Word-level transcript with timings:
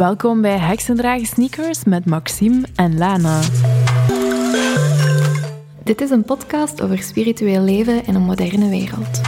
Welkom 0.00 0.40
bij 0.40 0.58
Heksendragen 0.58 1.26
Sneakers 1.26 1.84
met 1.84 2.06
Maxime 2.06 2.62
en 2.74 2.98
Lana. 2.98 3.40
Dit 5.84 6.00
is 6.00 6.10
een 6.10 6.24
podcast 6.24 6.82
over 6.82 6.98
spiritueel 6.98 7.62
leven 7.62 8.06
in 8.06 8.14
een 8.14 8.22
moderne 8.22 8.68
wereld. 8.68 9.20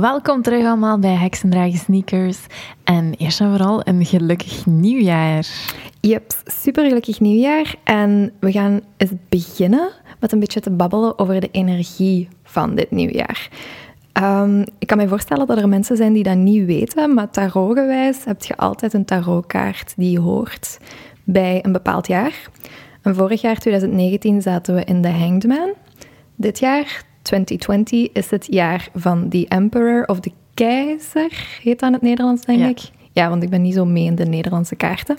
Welkom 0.00 0.42
terug 0.42 0.66
allemaal 0.66 0.98
bij 0.98 1.14
Heksendragen 1.14 1.78
Sneakers. 1.78 2.38
En 2.84 3.14
eerst 3.14 3.40
en 3.40 3.50
vooral 3.50 3.80
een 3.84 4.04
gelukkig 4.04 4.66
nieuwjaar. 4.66 5.46
Yep, 6.00 6.32
super 6.44 6.86
gelukkig 6.86 7.20
nieuwjaar. 7.20 7.74
En 7.84 8.32
we 8.40 8.52
gaan 8.52 8.80
eens 8.96 9.12
beginnen 9.28 9.90
met 10.22 10.32
een 10.32 10.38
beetje 10.38 10.60
te 10.60 10.70
babbelen 10.70 11.18
over 11.18 11.40
de 11.40 11.48
energie 11.52 12.28
van 12.44 12.74
dit 12.74 12.90
nieuwjaar. 12.90 13.48
Um, 14.22 14.64
ik 14.78 14.86
kan 14.86 14.98
me 14.98 15.08
voorstellen 15.08 15.46
dat 15.46 15.58
er 15.58 15.68
mensen 15.68 15.96
zijn 15.96 16.12
die 16.12 16.22
dat 16.22 16.36
niet 16.36 16.64
weten, 16.66 17.14
maar 17.14 17.30
tarotgewijs 17.30 18.24
heb 18.24 18.42
je 18.42 18.56
altijd 18.56 18.92
een 18.92 19.04
tarotkaart 19.04 19.92
die 19.96 20.18
hoort 20.20 20.78
bij 21.24 21.58
een 21.64 21.72
bepaald 21.72 22.06
jaar. 22.06 22.32
En 23.02 23.14
vorig 23.14 23.40
jaar, 23.40 23.58
2019, 23.58 24.42
zaten 24.42 24.74
we 24.74 24.84
in 24.84 25.02
de 25.02 25.08
Hanged 25.10 25.46
Man. 25.46 25.72
Dit 26.36 26.58
jaar, 26.58 27.02
2020, 27.22 28.12
is 28.12 28.30
het 28.30 28.46
jaar 28.50 28.88
van 28.94 29.28
The 29.28 29.46
Emperor 29.48 30.04
of 30.06 30.20
the 30.20 30.32
Keizer, 30.54 31.58
heet 31.62 31.78
dat 31.80 31.88
in 31.88 31.94
het 31.94 32.02
Nederlands, 32.02 32.44
denk 32.44 32.58
Ja. 32.58 32.68
ik. 32.68 32.80
Ja, 33.12 33.28
want 33.28 33.42
ik 33.42 33.50
ben 33.50 33.62
niet 33.62 33.74
zo 33.74 33.84
mee 33.84 34.04
in 34.04 34.14
de 34.14 34.24
Nederlandse 34.26 34.76
kaarten. 34.76 35.16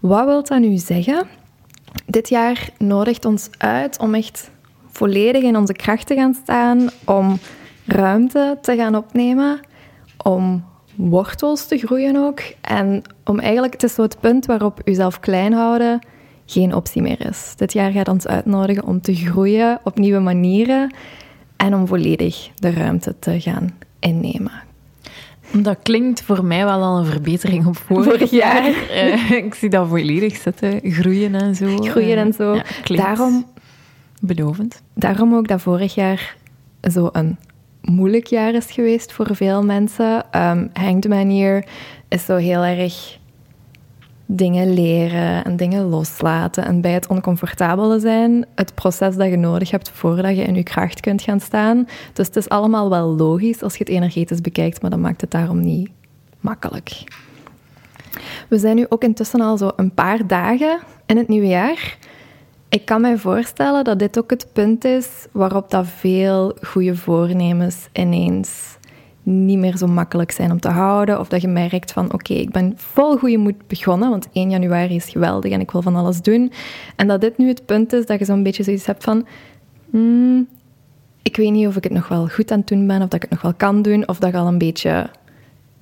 Wat 0.00 0.24
wil 0.24 0.42
dat 0.44 0.60
nu 0.60 0.76
zeggen? 0.76 1.26
Dit 2.06 2.28
jaar 2.28 2.68
nodigt 2.78 3.24
ons 3.24 3.48
uit 3.58 3.98
om 3.98 4.14
echt 4.14 4.50
volledig 4.90 5.42
in 5.42 5.56
onze 5.56 5.72
kracht 5.72 6.06
te 6.06 6.14
gaan 6.14 6.34
staan, 6.34 6.90
om 7.04 7.38
ruimte 7.86 8.58
te 8.62 8.76
gaan 8.76 8.96
opnemen, 8.96 9.60
om 10.22 10.64
wortels 10.94 11.66
te 11.66 11.78
groeien 11.78 12.16
ook. 12.16 12.40
En 12.60 13.02
om 13.24 13.38
eigenlijk, 13.38 13.72
het 13.72 13.82
is 13.82 13.94
zo 13.94 14.06
punt 14.20 14.46
waarop 14.46 14.80
uzelf 14.84 15.20
klein 15.20 15.52
houden 15.52 16.00
geen 16.46 16.74
optie 16.74 17.02
meer 17.02 17.26
is. 17.28 17.52
Dit 17.56 17.72
jaar 17.72 17.90
gaat 17.90 18.08
ons 18.08 18.26
uitnodigen 18.26 18.84
om 18.84 19.00
te 19.00 19.14
groeien 19.14 19.80
op 19.84 19.98
nieuwe 19.98 20.20
manieren 20.20 20.94
en 21.56 21.74
om 21.74 21.86
volledig 21.86 22.50
de 22.54 22.70
ruimte 22.70 23.18
te 23.18 23.40
gaan 23.40 23.70
innemen. 23.98 24.69
Dat 25.52 25.76
klinkt 25.82 26.22
voor 26.22 26.44
mij 26.44 26.64
wel 26.64 26.82
al 26.82 26.98
een 26.98 27.06
verbetering 27.06 27.66
op 27.66 27.76
vorig, 27.76 28.04
Vorig 28.04 28.30
jaar. 28.30 28.64
Eh, 28.90 29.30
ik 29.30 29.54
zie 29.54 29.68
dat 29.68 29.88
volledig 29.88 30.36
zitten, 30.36 30.80
groeien 30.82 31.34
en 31.34 31.54
zo. 31.54 31.76
Groeien 31.76 32.16
en 32.18 32.28
Eh, 32.28 32.34
zo. 32.34 32.54
ja, 32.54 32.62
Daarom 32.84 33.46
belovend. 34.20 34.82
Daarom 34.94 35.34
ook 35.34 35.48
dat 35.48 35.60
vorig 35.62 35.94
jaar 35.94 36.36
zo 36.90 37.08
een 37.12 37.38
moeilijk 37.80 38.26
jaar 38.26 38.54
is 38.54 38.70
geweest 38.70 39.12
voor 39.12 39.28
veel 39.36 39.64
mensen. 39.64 40.24
Um, 40.36 40.70
Hanged 40.72 41.08
Man 41.08 41.28
hier 41.28 41.64
is 42.08 42.24
zo 42.24 42.36
heel 42.36 42.62
erg 42.64 43.18
dingen 44.36 44.74
leren 44.74 45.44
en 45.44 45.56
dingen 45.56 45.84
loslaten. 45.84 46.64
En 46.64 46.80
bij 46.80 46.92
het 46.92 47.06
oncomfortabele 47.06 47.98
zijn, 47.98 48.46
het 48.54 48.74
proces 48.74 49.16
dat 49.16 49.30
je 49.30 49.36
nodig 49.36 49.70
hebt 49.70 49.90
voordat 49.90 50.36
je 50.36 50.42
in 50.42 50.54
je 50.54 50.62
kracht 50.62 51.00
kunt 51.00 51.22
gaan 51.22 51.40
staan. 51.40 51.86
Dus 52.12 52.26
het 52.26 52.36
is 52.36 52.48
allemaal 52.48 52.90
wel 52.90 53.06
logisch 53.16 53.62
als 53.62 53.72
je 53.76 53.84
het 53.84 53.92
energetisch 53.92 54.40
bekijkt, 54.40 54.82
maar 54.82 54.90
dat 54.90 55.00
maakt 55.00 55.20
het 55.20 55.30
daarom 55.30 55.60
niet 55.60 55.90
makkelijk. 56.40 57.04
We 58.48 58.58
zijn 58.58 58.76
nu 58.76 58.86
ook 58.88 59.02
intussen 59.02 59.40
al 59.40 59.56
zo 59.56 59.70
een 59.76 59.94
paar 59.94 60.26
dagen 60.26 60.78
in 61.06 61.16
het 61.16 61.28
nieuwe 61.28 61.46
jaar. 61.46 61.98
Ik 62.68 62.84
kan 62.84 63.00
mij 63.00 63.18
voorstellen 63.18 63.84
dat 63.84 63.98
dit 63.98 64.18
ook 64.18 64.30
het 64.30 64.46
punt 64.52 64.84
is 64.84 65.08
waarop 65.32 65.70
dat 65.70 65.86
veel 65.86 66.56
goede 66.62 66.96
voornemens 66.96 67.88
ineens 67.92 68.78
niet 69.22 69.58
meer 69.58 69.76
zo 69.76 69.86
makkelijk 69.86 70.30
zijn 70.30 70.50
om 70.50 70.60
te 70.60 70.68
houden. 70.68 71.20
Of 71.20 71.28
dat 71.28 71.40
je 71.40 71.48
merkt 71.48 71.92
van, 71.92 72.12
oké, 72.12 72.34
ik 72.34 72.50
ben 72.50 72.72
vol 72.76 73.16
goede 73.16 73.36
moed 73.36 73.66
begonnen, 73.66 74.10
want 74.10 74.28
1 74.32 74.50
januari 74.50 74.94
is 74.94 75.08
geweldig 75.08 75.50
en 75.52 75.60
ik 75.60 75.70
wil 75.70 75.82
van 75.82 75.96
alles 75.96 76.22
doen. 76.22 76.52
En 76.96 77.08
dat 77.08 77.20
dit 77.20 77.38
nu 77.38 77.48
het 77.48 77.66
punt 77.66 77.92
is 77.92 78.06
dat 78.06 78.18
je 78.18 78.24
zo'n 78.24 78.42
beetje 78.42 78.62
zoiets 78.62 78.86
hebt 78.86 79.04
van, 79.04 79.26
hmm, 79.90 80.48
ik 81.22 81.36
weet 81.36 81.50
niet 81.50 81.66
of 81.66 81.76
ik 81.76 81.84
het 81.84 81.92
nog 81.92 82.08
wel 82.08 82.28
goed 82.28 82.50
aan 82.50 82.58
het 82.58 82.68
doen 82.68 82.86
ben, 82.86 83.02
of 83.02 83.08
dat 83.08 83.14
ik 83.14 83.22
het 83.22 83.30
nog 83.30 83.42
wel 83.42 83.54
kan 83.54 83.82
doen, 83.82 84.08
of 84.08 84.18
dat 84.18 84.30
je 84.30 84.38
al 84.38 84.46
een 84.46 84.58
beetje 84.58 85.10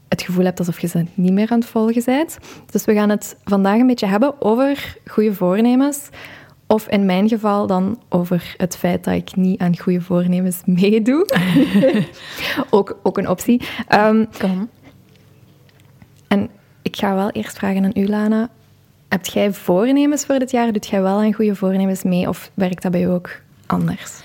het 0.08 0.22
gevoel 0.22 0.44
hebt 0.44 0.58
alsof 0.58 0.80
je 0.80 0.86
ze 0.86 1.04
niet 1.14 1.32
meer 1.32 1.50
aan 1.50 1.58
het 1.58 1.68
volgen 1.68 2.02
bent. 2.04 2.38
Dus 2.70 2.84
we 2.84 2.94
gaan 2.94 3.08
het 3.08 3.36
vandaag 3.44 3.78
een 3.78 3.86
beetje 3.86 4.06
hebben 4.06 4.42
over 4.42 4.96
goede 5.06 5.34
voornemens. 5.34 6.08
Of 6.70 6.88
in 6.88 7.04
mijn 7.06 7.28
geval 7.28 7.66
dan 7.66 8.02
over 8.08 8.54
het 8.56 8.76
feit 8.76 9.04
dat 9.04 9.14
ik 9.14 9.36
niet 9.36 9.60
aan 9.60 9.78
goede 9.78 10.00
voornemens 10.00 10.62
meedoe. 10.80 11.26
ook, 12.70 12.98
ook 13.02 13.18
een 13.18 13.28
optie. 13.28 13.62
Kan. 14.38 14.68
en 16.28 16.50
ik 16.82 16.96
ga 16.96 17.14
wel 17.14 17.30
eerst 17.30 17.58
vragen 17.58 17.84
aan 17.84 18.02
u, 18.02 18.08
Lana. 18.08 18.48
Heb 19.08 19.26
jij 19.26 19.52
voornemens 19.52 20.24
voor 20.24 20.38
dit 20.38 20.50
jaar? 20.50 20.72
Doet 20.72 20.86
jij 20.86 21.02
wel 21.02 21.18
aan 21.18 21.32
goede 21.32 21.54
voornemens 21.54 22.02
mee? 22.02 22.28
Of 22.28 22.50
werkt 22.54 22.82
dat 22.82 22.92
bij 22.92 23.00
jou 23.00 23.12
ook 23.12 23.30
anders? 23.66 24.20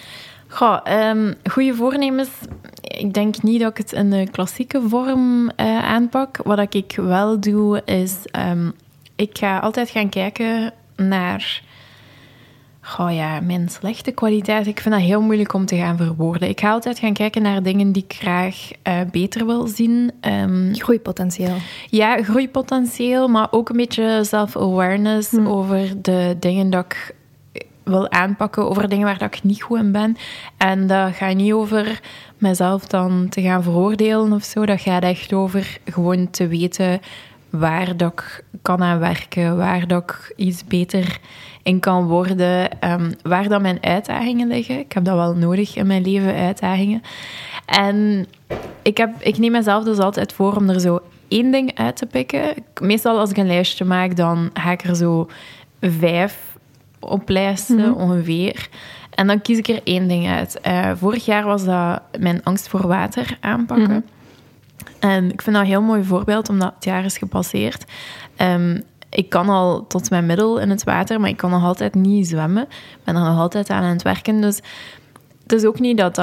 Goh, 0.48 0.80
ehm, 0.84 1.34
goede 1.50 1.76
voornemens. 1.76 2.30
Ik 2.82 3.14
denk 3.14 3.42
niet 3.42 3.62
dat 3.62 3.72
ik 3.72 3.78
het 3.78 3.92
in 3.92 4.10
de 4.10 4.28
klassieke 4.32 4.82
vorm 4.88 5.50
eh, 5.50 5.84
aanpak. 5.84 6.38
Wat 6.44 6.74
ik 6.76 6.94
wel 6.96 7.40
doe, 7.40 7.82
is... 7.86 8.16
ehm, 8.32 8.70
ik 9.16 9.38
ga 9.38 9.60
altijd 9.60 9.90
gaan 9.90 10.10
kijken 10.10 10.74
naar... 10.96 11.62
Goh 12.86 13.14
ja, 13.14 13.40
mijn 13.40 13.70
slechte 13.70 14.12
kwaliteit. 14.12 14.68
Ik 14.68 14.80
vind 14.80 14.96
dat 14.96 15.04
heel 15.04 15.22
moeilijk 15.22 15.54
om 15.54 15.66
te 15.66 15.76
gaan 15.76 15.98
verwoorden. 15.98 16.50
Ik 16.50 16.60
ga 16.60 16.72
altijd 16.72 17.00
gaan 17.00 17.14
kijken 17.14 17.42
naar 17.42 17.64
dingen 17.64 17.92
die 17.92 18.04
ik 18.04 18.14
graag 18.14 18.72
eh, 18.82 19.00
beter 19.12 19.46
wil 19.46 19.68
zien. 19.68 20.12
Ehm, 20.20 20.74
Groeipotentieel. 20.74 21.56
ja, 21.90 22.24
groeipotentieel, 22.24 23.28
maar 23.28 23.48
ook 23.52 23.70
een 23.70 23.78
beetje 23.78 24.20
self-awareness 24.24 25.38
over 25.38 26.02
de 26.02 26.36
dingen 26.40 26.70
dat 26.70 26.86
ik 26.86 27.16
wil 27.84 28.12
aanpakken, 28.12 28.70
over 28.70 28.90
dingen 28.90 29.06
waar 29.06 29.18
dat 29.18 29.36
ik 29.36 29.44
niet 29.44 29.62
goed 29.62 29.80
in 29.80 29.92
ben. 29.92 30.18
En 30.58 30.88
dat 30.88 31.16
gaat 31.16 31.36
niet 31.36 31.54
over 31.54 32.00
mezelf 32.38 32.88
dan 32.88 33.30
te 33.30 33.42
gaan 33.42 33.64
veroordelen 33.64 34.34
of 34.34 34.44
zo. 34.44 34.66
Dat 34.66 34.82
gaat 34.82 35.04
echt 35.04 35.34
over 35.34 35.78
gewoon 35.86 36.30
te 36.30 36.48
weten 36.48 37.00
waar 37.60 37.98
dat 37.98 38.12
ik 38.12 38.44
kan 38.62 38.84
aan 38.84 39.00
werken, 39.00 39.58
waar 39.58 39.88
dat 39.88 40.04
ik 40.04 40.34
iets 40.36 40.66
beter 40.66 41.20
in 41.64 41.80
kan 41.80 42.08
worden, 42.08 42.80
ehm, 42.82 43.12
waar 43.22 43.48
dat 43.48 43.62
mijn 43.62 43.78
uitdagingen 43.82 44.48
liggen. 44.48 44.80
Ik 44.80 44.92
heb 44.92 45.04
dat 45.04 45.16
wel 45.16 45.36
nodig 45.36 45.76
in 45.76 45.88
mijn 45.88 46.02
leven, 46.02 46.36
uitdagingen. 46.36 47.02
En 47.66 48.26
ik, 48.82 48.98
heb, 48.98 49.10
ik 49.20 49.38
neem 49.38 49.52
mezelf 49.52 49.84
dus 49.84 49.98
altijd 49.98 50.34
voor 50.34 50.56
om 50.56 50.70
er 50.70 50.80
zo 50.80 51.00
één 51.28 51.52
ding 51.52 51.78
uit 51.78 51.98
te 51.98 52.06
pikken. 52.06 52.54
Meestal 52.82 53.20
als 53.20 53.30
ik 53.30 53.38
een 53.38 53.48
lijstje 53.48 53.86
maak, 53.86 54.16
dan 54.16 54.50
ga 54.54 54.72
ik 54.72 54.84
er 54.84 54.96
zo 54.96 55.30
vijf 55.82 56.58
op 57.00 57.30
lijsten 57.30 57.94
ongeveer. 57.96 58.70
En 59.10 59.28
dan 59.28 59.42
kies 59.42 59.58
ik 59.58 59.68
er 59.68 59.82
één 59.84 60.08
ding 60.08 60.28
uit. 60.28 60.62
Eh, 60.62 60.92
vorig 60.96 61.26
jaar 61.26 61.44
was 61.44 61.66
dat 61.66 62.02
mijn 62.20 62.44
angst 62.44 62.68
voor 62.68 62.88
water 62.88 63.38
aanpakken. 63.40 64.06
En 65.04 65.32
ik 65.32 65.42
vind 65.42 65.56
dat 65.56 65.66
een 65.66 65.72
heel 65.72 65.82
mooi 65.82 66.04
voorbeeld, 66.04 66.50
omdat 66.50 66.74
het 66.76 66.84
jaar 66.84 67.06
is 67.06 67.18
gepasseerd. 67.18 67.86
Ehm, 68.36 68.80
ik 69.10 69.30
kan 69.30 69.50
al 69.50 69.88
tot 69.88 70.10
mijn 70.10 70.26
middel 70.26 70.60
in 70.60 70.70
het 70.70 70.84
water, 70.84 71.20
maar 71.20 71.30
ik 71.30 71.38
kan 71.38 71.50
nog 71.50 71.64
altijd 71.64 71.96
niet 71.96 72.28
zwemmen. 72.28 72.64
Ik 72.64 73.04
ben 73.04 73.16
er 73.16 73.22
nog 73.22 73.38
altijd 73.38 73.70
aan 73.70 73.84
aan 73.84 73.90
het 73.90 74.02
werken. 74.02 74.42
Dus 74.42 74.60
het 75.44 75.52
is 75.52 75.66
ook 75.66 75.80
niet 75.80 75.98
dat 75.98 76.16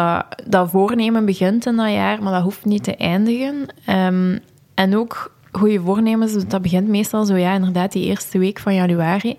dat, 0.47 0.71
voornemen 0.71 1.25
begint 1.25 1.67
in 1.67 1.77
dat 1.77 1.91
jaar, 1.91 2.23
maar 2.23 2.33
dat 2.33 2.43
hoeft 2.43 2.65
niet 2.65 2.85
te 2.85 2.97
eindigen. 2.97 3.67
Ehm, 3.85 4.39
en 4.75 4.97
ook 4.97 5.33
goede 5.53 5.81
voornemens, 5.81 6.47
dat 6.47 6.62
begint 6.62 6.89
meestal 6.89 7.25
zo, 7.25 7.37
ja, 7.37 7.55
inderdaad, 7.55 7.93
die 7.93 8.05
eerste 8.05 8.38
week 8.38 8.59
van 8.59 8.75
januari. 8.75 9.37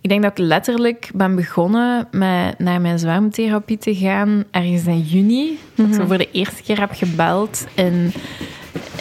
Ik 0.00 0.08
denk 0.08 0.22
dat 0.22 0.30
ik 0.30 0.38
letterlijk 0.38 1.10
ben 1.14 1.34
begonnen 1.34 2.08
met 2.10 2.58
naar 2.58 2.80
mijn 2.80 2.98
zwemtherapie 2.98 3.78
te 3.78 3.94
gaan 3.94 4.44
ergens 4.50 4.86
in 4.86 5.00
juni. 5.00 5.58
Dat 5.74 5.86
ik 5.86 5.94
zo 5.94 6.06
voor 6.06 6.18
de 6.18 6.30
eerste 6.30 6.62
keer 6.62 6.80
heb 6.80 6.90
gebeld 6.92 7.66
in, 7.74 8.12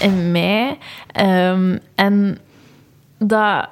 in 0.01 0.31
mei. 0.31 0.77
Ehm, 1.11 1.77
en 1.95 2.37
dat, 3.17 3.69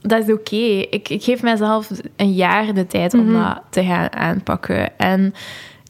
dat 0.00 0.28
is 0.28 0.34
oké. 0.34 0.56
Ik, 0.90 1.08
ik 1.08 1.22
geef 1.22 1.42
mezelf 1.42 1.90
een 2.16 2.32
jaar 2.32 2.74
de 2.74 2.86
tijd 2.86 3.14
om 3.14 3.32
dat 3.32 3.62
te 3.70 3.84
gaan 3.84 4.12
aanpakken. 4.12 4.98
En 4.98 5.34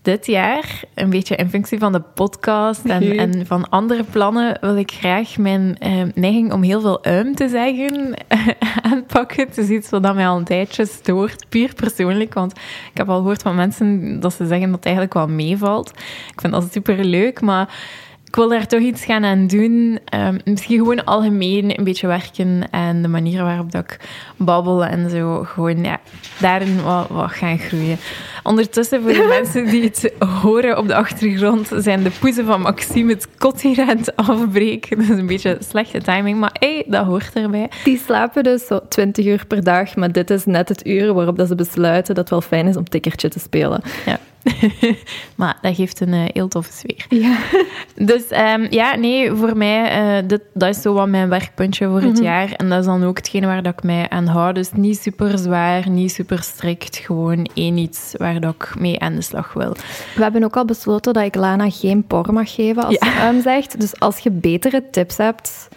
dit 0.02 0.26
jaar, 0.26 0.82
een 0.94 1.11
beetje 1.11 1.37
in 1.37 1.50
functie 1.50 1.79
van 1.79 1.93
de 1.93 2.00
podcast 2.00 2.85
en, 2.85 3.19
en 3.19 3.47
van 3.47 3.69
andere 3.69 4.05
plannen, 4.05 4.58
wil 4.61 4.76
ik 4.76 4.91
graag 4.91 5.38
mijn 5.38 5.76
eh, 5.79 6.02
neiging 6.14 6.52
om 6.52 6.62
heel 6.62 6.81
veel 6.81 7.05
uim 7.05 7.35
te 7.35 7.49
zeggen 7.49 8.14
aanpakken. 8.91 9.47
Het 9.47 9.58
is 9.58 9.69
iets 9.69 9.91
wat 9.91 10.14
mij 10.14 10.29
al 10.29 10.37
een 10.37 10.44
tijdje 10.44 10.87
stoort, 10.87 11.49
puur 11.49 11.75
persoonlijk. 11.75 12.35
Want 12.35 12.52
ik 12.93 12.97
heb 12.97 13.08
al 13.08 13.17
gehoord 13.17 13.43
van 13.43 13.55
mensen 13.55 14.20
dat 14.20 14.32
ze 14.32 14.47
zeggen 14.47 14.67
dat 14.67 14.76
het 14.76 14.85
eigenlijk 14.85 15.14
wel 15.14 15.29
meevalt. 15.29 15.91
Ik 16.32 16.41
vind 16.41 16.53
dat 16.53 16.73
super 16.73 17.05
leuk, 17.05 17.41
maar 17.41 17.75
ik 18.31 18.37
wil 18.37 18.49
daar 18.49 18.67
toch 18.67 18.81
iets 18.81 19.05
gaan 19.05 19.25
aan 19.25 19.47
doen. 19.47 19.99
Ehm, 20.05 20.38
misschien 20.44 20.79
gewoon 20.79 21.05
algemeen 21.05 21.79
een 21.79 21.85
beetje 21.85 22.06
werken 22.06 22.71
en 22.71 23.03
de 23.03 23.09
manier 23.09 23.43
waarop 23.43 23.73
dat 23.73 23.85
ik 23.85 24.00
babbel 24.37 24.85
en 24.85 25.11
zo. 25.11 25.43
Gewoon 25.44 25.85
ja, 25.85 26.00
daarin 26.41 26.82
wat, 26.82 27.09
wat 27.09 27.31
gaan 27.31 27.59
groeien. 27.59 27.99
Ondertussen, 28.43 29.03
voor 29.03 29.12
de 29.12 29.27
mensen 29.41 29.67
die 29.67 29.82
het 29.82 30.12
horen 30.43 30.79
op 30.79 30.87
de 30.87 30.94
achtergrond, 30.94 31.71
zijn 31.77 32.03
de 32.03 32.11
poezen 32.21 32.44
van 32.44 32.61
Maxime 32.61 33.12
het 33.12 33.29
kot 33.38 33.61
hier 33.61 33.81
aan 33.81 33.97
het 33.97 34.17
afbreken. 34.17 34.97
Dat 34.97 35.09
is 35.09 35.19
een 35.19 35.27
beetje 35.27 35.59
slechte 35.69 36.03
timing, 36.03 36.38
maar 36.38 36.56
hey, 36.59 36.85
dat 36.87 37.06
hoort 37.06 37.31
erbij. 37.35 37.71
Die 37.85 37.99
slapen 37.99 38.43
dus 38.43 38.67
zo 38.67 38.81
20 38.88 39.27
uur 39.27 39.47
per 39.47 39.65
dag, 39.65 39.97
maar 39.97 40.12
dit 40.12 40.31
is 40.31 40.44
net 40.44 40.69
het 40.69 40.87
uur 40.87 41.15
waarop 41.15 41.37
dat 41.37 41.49
ze 41.49 41.55
besluiten 41.55 42.15
dat 42.15 42.31
het 42.31 42.31
wel 42.31 42.49
fijn 42.49 42.67
is 42.67 42.77
om 42.77 42.88
tikkertje 42.88 43.29
te 43.29 43.38
spelen. 43.38 43.82
Ja. 44.06 44.19
maar 45.37 45.59
dat 45.63 45.75
geeft 45.75 46.01
een 46.01 46.13
uh, 46.13 46.25
heel 46.27 46.49
toffe 46.49 46.73
sfeer. 46.73 47.07
Ja. 47.09 47.37
Dus 47.95 48.31
um, 48.31 48.67
ja, 48.71 48.95
nee, 48.97 49.33
voor 49.33 49.57
mij, 49.57 50.03
uh, 50.23 50.29
dit, 50.29 50.41
dat 50.55 50.69
is 50.69 50.83
zo 50.83 50.93
wat 50.95 51.09
mijn 51.09 51.29
werkpuntje 51.29 51.87
voor 51.87 52.01
het 52.01 52.05
mm 52.05 52.15
-hmm. 52.15 52.25
jaar. 52.25 52.53
En 52.53 52.69
dat 52.69 52.79
is 52.79 52.85
dan 52.85 53.05
ook 53.05 53.17
hetgene 53.17 53.47
waar 53.47 53.63
dat 53.63 53.73
ik 53.73 53.83
mij 53.83 54.09
aan 54.09 54.27
hou. 54.27 54.53
Dus 54.53 54.73
niet 54.73 55.01
super 55.01 55.39
zwaar, 55.39 55.91
niet 55.91 56.13
super 56.13 56.43
strikt. 56.43 56.97
Gewoon 56.97 57.51
één 57.55 57.77
iets 57.77 58.15
waar 58.17 58.41
dat 58.41 58.55
ik 58.55 58.79
mee 58.79 59.01
aan 59.01 59.15
de 59.15 59.23
slag 59.23 59.53
wil. 59.53 59.77
We 60.15 60.23
hebben 60.23 60.45
ook 60.45 60.57
al 60.57 60.65
besloten 60.65 61.13
dat 61.13 61.25
ik 61.25 61.35
Lana 61.35 61.71
geen 61.71 62.05
por 62.05 62.33
mag 62.33 62.55
geven 62.55 62.85
als 62.85 62.97
ja. 63.01 63.21
ze 63.21 63.35
um, 63.35 63.43
zegt. 63.43 63.81
Dus 63.81 64.01
als 64.01 64.19
je 64.19 64.31
betere 64.31 64.91
tips 64.91 65.17
hebt 65.17 65.69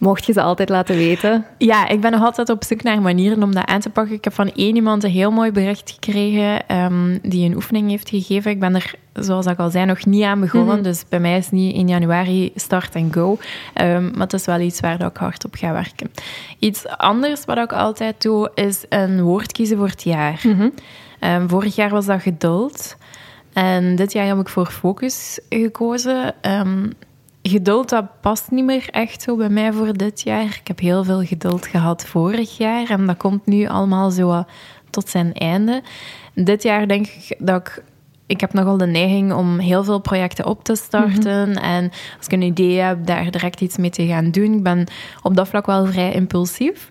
mocht 0.00 0.26
je 0.26 0.32
ze 0.32 0.42
altijd 0.42 0.68
laten 0.68 0.96
weten? 0.96 1.44
Ja, 1.58 1.88
ik 1.88 2.00
ben 2.00 2.10
nog 2.10 2.22
altijd 2.22 2.48
op 2.48 2.64
zoek 2.64 2.82
naar 2.82 3.02
manieren 3.02 3.42
om 3.42 3.54
dat 3.54 3.66
aan 3.66 3.80
te 3.80 3.90
pakken. 3.90 4.14
Ik 4.14 4.24
heb 4.24 4.32
van 4.32 4.52
één 4.52 4.74
iemand 4.74 5.04
een 5.04 5.10
heel 5.10 5.30
mooi 5.30 5.52
bericht 5.52 5.90
gekregen 5.90 6.76
um, 6.76 7.18
die 7.22 7.48
een 7.48 7.54
oefening 7.54 7.90
heeft 7.90 8.08
gegeven. 8.08 8.50
Ik 8.50 8.60
ben 8.60 8.74
er, 8.74 8.94
zoals 9.12 9.46
ik 9.46 9.58
al 9.58 9.70
zei, 9.70 9.86
nog 9.86 10.06
niet 10.06 10.22
aan 10.22 10.40
begonnen. 10.40 10.68
Mm 10.68 10.74
-hmm. 10.74 10.82
Dus 10.82 11.04
bij 11.08 11.20
mij 11.20 11.36
is 11.36 11.50
niet 11.50 11.74
in 11.74 11.88
januari 11.88 12.52
start 12.54 12.94
en 12.94 13.12
go. 13.12 13.38
Um, 13.74 14.10
maar 14.10 14.20
het 14.20 14.32
is 14.32 14.44
wel 14.44 14.60
iets 14.60 14.80
waar 14.80 15.00
ik 15.00 15.16
hard 15.16 15.44
op 15.44 15.54
ga 15.54 15.72
werken. 15.72 16.10
Iets 16.58 16.86
anders 16.86 17.44
wat 17.44 17.58
ik 17.58 17.72
altijd 17.72 18.22
doe, 18.22 18.50
is 18.54 18.84
een 18.88 19.22
woord 19.22 19.52
kiezen 19.52 19.76
voor 19.76 19.88
het 19.88 20.02
jaar. 20.02 20.40
Mm 20.42 20.56
-hmm. 20.58 20.72
um, 21.30 21.48
vorig 21.48 21.74
jaar 21.74 21.90
was 21.90 22.06
dat 22.06 22.22
geduld. 22.22 22.96
En 23.52 23.96
dit 23.96 24.12
jaar 24.12 24.26
heb 24.26 24.38
ik 24.38 24.48
voor 24.48 24.66
focus 24.66 25.40
gekozen 25.48 26.34
geduld, 27.42 27.88
dat 27.88 28.20
past 28.20 28.50
niet 28.50 28.64
meer 28.64 28.88
echt 28.90 29.22
zo 29.22 29.36
bij 29.36 29.48
mij 29.48 29.72
voor 29.72 29.96
dit 29.96 30.20
jaar. 30.20 30.44
Ik 30.44 30.68
heb 30.68 30.78
heel 30.78 31.04
veel 31.04 31.24
geduld 31.24 31.66
gehad 31.66 32.06
vorig 32.06 32.56
jaar 32.56 32.90
en 32.90 33.06
dat 33.06 33.16
komt 33.16 33.46
nu 33.46 33.66
allemaal 33.66 34.10
zo 34.10 34.44
tot 34.90 35.08
zijn 35.08 35.32
einde. 35.32 35.82
Dit 36.34 36.62
jaar 36.62 36.88
denk 36.88 37.06
ik 37.06 37.36
dat 37.38 37.60
ik... 37.60 37.82
Ik 38.26 38.40
heb 38.40 38.52
nogal 38.52 38.76
de 38.76 38.86
neiging 38.86 39.32
om 39.32 39.58
heel 39.58 39.84
veel 39.84 39.98
projecten 39.98 40.46
op 40.46 40.64
te 40.64 40.74
starten. 40.74 41.48
Mm 41.48 41.54
-hmm. 41.54 41.62
En 41.62 41.90
als 42.16 42.26
ik 42.26 42.32
een 42.32 42.42
idee 42.42 42.78
heb, 42.78 43.06
daar 43.06 43.30
direct 43.30 43.60
iets 43.60 43.76
mee 43.76 43.90
te 43.90 44.06
gaan 44.06 44.30
doen. 44.30 44.54
Ik 44.54 44.62
ben 44.62 44.86
op 45.22 45.36
dat 45.36 45.48
vlak 45.48 45.66
wel 45.66 45.86
vrij 45.86 46.12
impulsief. 46.12 46.90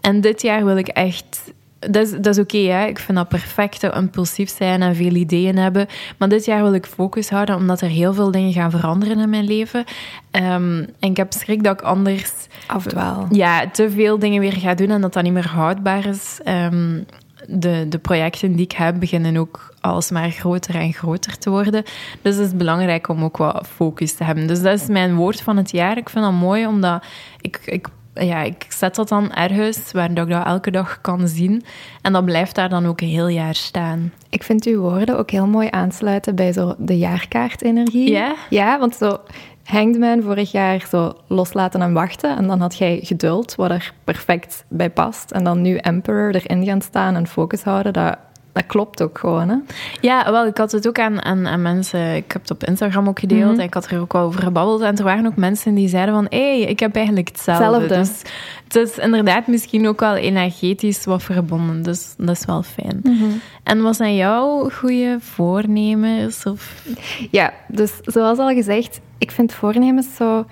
En 0.00 0.20
dit 0.20 0.42
jaar 0.42 0.64
wil 0.64 0.76
ik 0.76 0.88
echt 0.88 1.52
dat 1.90 2.06
is, 2.06 2.10
dat 2.10 2.26
is 2.26 2.38
oké, 2.38 2.56
okay, 2.56 2.88
ik 2.88 2.98
vind 2.98 3.18
dat 3.18 3.28
perfect, 3.28 3.82
impulsief 3.82 4.50
zijn 4.50 4.82
en 4.82 4.94
veel 4.94 5.14
ideeën 5.14 5.56
hebben. 5.56 5.86
Maar 6.18 6.28
dit 6.28 6.44
jaar 6.44 6.62
wil 6.62 6.74
ik 6.74 6.86
focus 6.86 7.30
houden, 7.30 7.56
omdat 7.56 7.80
er 7.80 7.88
heel 7.88 8.14
veel 8.14 8.30
dingen 8.30 8.52
gaan 8.52 8.70
veranderen 8.70 9.18
in 9.18 9.30
mijn 9.30 9.44
leven. 9.44 9.84
Um, 10.30 10.78
en 10.98 11.10
ik 11.10 11.16
heb 11.16 11.32
schrik 11.32 11.62
dat 11.62 11.80
ik 11.80 11.86
anders... 11.86 12.32
Afdwaal. 12.66 13.26
Ja, 13.30 13.70
te 13.70 13.90
veel 13.90 14.18
dingen 14.18 14.40
weer 14.40 14.52
ga 14.52 14.74
doen 14.74 14.90
en 14.90 15.00
dat 15.00 15.12
dat 15.12 15.22
niet 15.22 15.32
meer 15.32 15.48
houdbaar 15.48 16.06
is. 16.06 16.40
Um, 16.44 17.06
de, 17.46 17.86
de 17.88 17.98
projecten 17.98 18.52
die 18.52 18.64
ik 18.64 18.72
heb, 18.72 19.00
beginnen 19.00 19.36
ook 19.36 19.74
alsmaar 19.80 20.30
groter 20.30 20.74
en 20.74 20.92
groter 20.92 21.38
te 21.38 21.50
worden. 21.50 21.82
Dus 22.22 22.36
het 22.36 22.46
is 22.46 22.56
belangrijk 22.56 23.08
om 23.08 23.24
ook 23.24 23.36
wat 23.36 23.66
focus 23.74 24.14
te 24.14 24.24
hebben. 24.24 24.46
Dus 24.46 24.62
dat 24.62 24.80
is 24.80 24.86
mijn 24.86 25.14
woord 25.14 25.40
van 25.40 25.56
het 25.56 25.70
jaar. 25.70 25.96
Ik 25.96 26.08
vind 26.08 26.24
dat 26.24 26.32
mooi, 26.32 26.66
omdat 26.66 27.04
ik... 27.40 27.60
ik 27.64 27.88
ja, 28.14 28.42
ik 28.42 28.66
zet 28.68 28.94
dat 28.94 29.08
dan 29.08 29.32
ergens 29.32 29.92
waar 29.92 30.10
ik 30.10 30.16
dat 30.16 30.28
elke 30.28 30.70
dag 30.70 31.00
kan 31.00 31.28
zien. 31.28 31.64
En 32.02 32.12
dat 32.12 32.24
blijft 32.24 32.54
daar 32.54 32.68
dan 32.68 32.86
ook 32.86 33.00
een 33.00 33.08
heel 33.08 33.28
jaar 33.28 33.54
staan. 33.54 34.12
Ik 34.30 34.42
vind 34.42 34.66
uw 34.66 34.80
woorden 34.80 35.18
ook 35.18 35.30
heel 35.30 35.46
mooi 35.46 35.68
aansluiten 35.70 36.34
bij 36.34 36.52
zo 36.52 36.74
de 36.78 36.98
jaarkaartenergie. 36.98 38.10
Ja? 38.10 38.34
Ja, 38.50 38.78
want 38.78 38.94
zo 38.94 39.20
Hangman 39.64 40.22
vorig 40.22 40.52
jaar 40.52 40.86
zo 40.88 41.12
loslaten 41.26 41.82
en 41.82 41.92
wachten. 41.92 42.36
En 42.36 42.46
dan 42.46 42.60
had 42.60 42.78
jij 42.78 43.00
geduld, 43.02 43.54
wat 43.54 43.70
er 43.70 43.92
perfect 44.04 44.64
bij 44.68 44.90
past. 44.90 45.30
En 45.30 45.44
dan 45.44 45.62
nu 45.62 45.76
Emperor 45.76 46.34
erin 46.34 46.64
gaan 46.64 46.82
staan 46.82 47.14
en 47.14 47.26
focus 47.26 47.62
houden. 47.62 47.92
Dat, 47.92 48.16
dat 48.52 48.66
klopt 48.66 49.02
ook 49.02 49.18
gewoon, 49.18 49.48
hè? 49.48 49.56
Ja, 50.00 50.30
wel, 50.32 50.46
ik 50.46 50.56
had 50.56 50.72
het 50.72 50.88
ook 50.88 50.98
aan, 50.98 51.22
aan, 51.22 51.46
aan 51.46 51.62
mensen... 51.62 52.14
Ik 52.14 52.32
heb 52.32 52.42
het 52.42 52.50
op 52.50 52.64
Instagram 52.64 53.08
ook 53.08 53.18
gedeeld. 53.18 53.40
Mm 53.40 53.48
-hmm. 53.48 53.58
En 53.58 53.64
ik 53.64 53.74
had 53.74 53.86
er 53.86 54.00
ook 54.00 54.12
wel 54.12 54.22
over 54.22 54.42
gebabbeld. 54.42 54.80
En 54.80 54.96
er 54.96 55.04
waren 55.04 55.26
ook 55.26 55.36
mensen 55.36 55.74
die 55.74 55.88
zeiden 55.88 56.14
van... 56.14 56.26
Hé, 56.28 56.58
hey, 56.58 56.68
ik 56.68 56.80
heb 56.80 56.96
eigenlijk 56.96 57.28
hetzelfde. 57.28 57.64
hetzelfde. 57.64 57.98
Dus 57.98 58.22
het 58.64 58.76
is 58.76 58.98
inderdaad 58.98 59.46
misschien 59.46 59.88
ook 59.88 60.00
wel 60.00 60.14
energetisch 60.14 61.04
wat 61.04 61.22
verbonden. 61.22 61.82
Dus 61.82 62.14
dat 62.16 62.36
is 62.36 62.44
wel 62.44 62.62
fijn. 62.62 63.00
Mm 63.02 63.18
-hmm. 63.18 63.40
En 63.62 63.82
wat 63.82 63.96
zijn 63.96 64.16
jouw 64.16 64.70
goede 64.70 65.16
voornemens? 65.20 66.44
Of... 66.44 66.82
Ja, 67.30 67.52
dus 67.68 67.92
zoals 68.02 68.38
al 68.38 68.54
gezegd... 68.54 69.00
Ik 69.18 69.30
vind 69.30 69.52
voornemens 69.52 70.16
zo... 70.16 70.46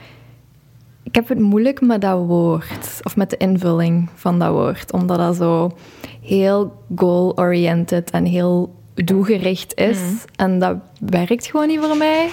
Ik 1.02 1.14
heb 1.14 1.28
het 1.28 1.38
moeilijk 1.38 1.80
met 1.80 2.00
dat 2.00 2.26
woord. 2.26 3.00
Of 3.02 3.16
met 3.16 3.30
de 3.30 3.36
invulling 3.36 4.08
van 4.14 4.38
dat 4.38 4.50
woord. 4.50 4.92
Omdat 4.92 5.18
dat 5.18 5.36
zo 5.36 5.70
heel 6.20 6.72
goal-oriented 6.96 8.10
en 8.10 8.24
heel 8.24 8.74
doelgericht 8.94 9.74
is. 9.74 9.98
Mm. 9.98 10.18
En 10.36 10.58
dat 10.58 10.76
werkt 11.00 11.46
gewoon 11.46 11.66
niet 11.66 11.80
voor 11.80 11.96
mij. 11.96 12.28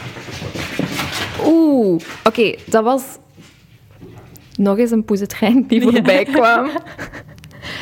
Oeh, 1.45 1.93
oké, 1.93 2.03
okay, 2.27 2.59
dat 2.65 2.83
was 2.83 3.03
nog 4.55 4.77
eens 4.77 4.91
een 4.91 5.05
poezetrein 5.05 5.67
die 5.67 5.81
voorbij 5.81 6.25
ja. 6.25 6.31
kwam. 6.31 6.69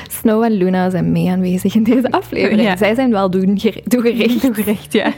Snow 0.09 0.43
en 0.43 0.51
Luna 0.51 0.89
zijn 0.89 1.11
mee 1.11 1.29
aanwezig 1.29 1.75
in 1.75 1.83
deze 1.83 2.11
aflevering. 2.11 2.61
Ja. 2.61 2.77
Zij 2.77 2.95
zijn 2.95 3.11
wel. 3.11 3.29
Doelgericht, 3.29 4.93
ja. 4.93 5.13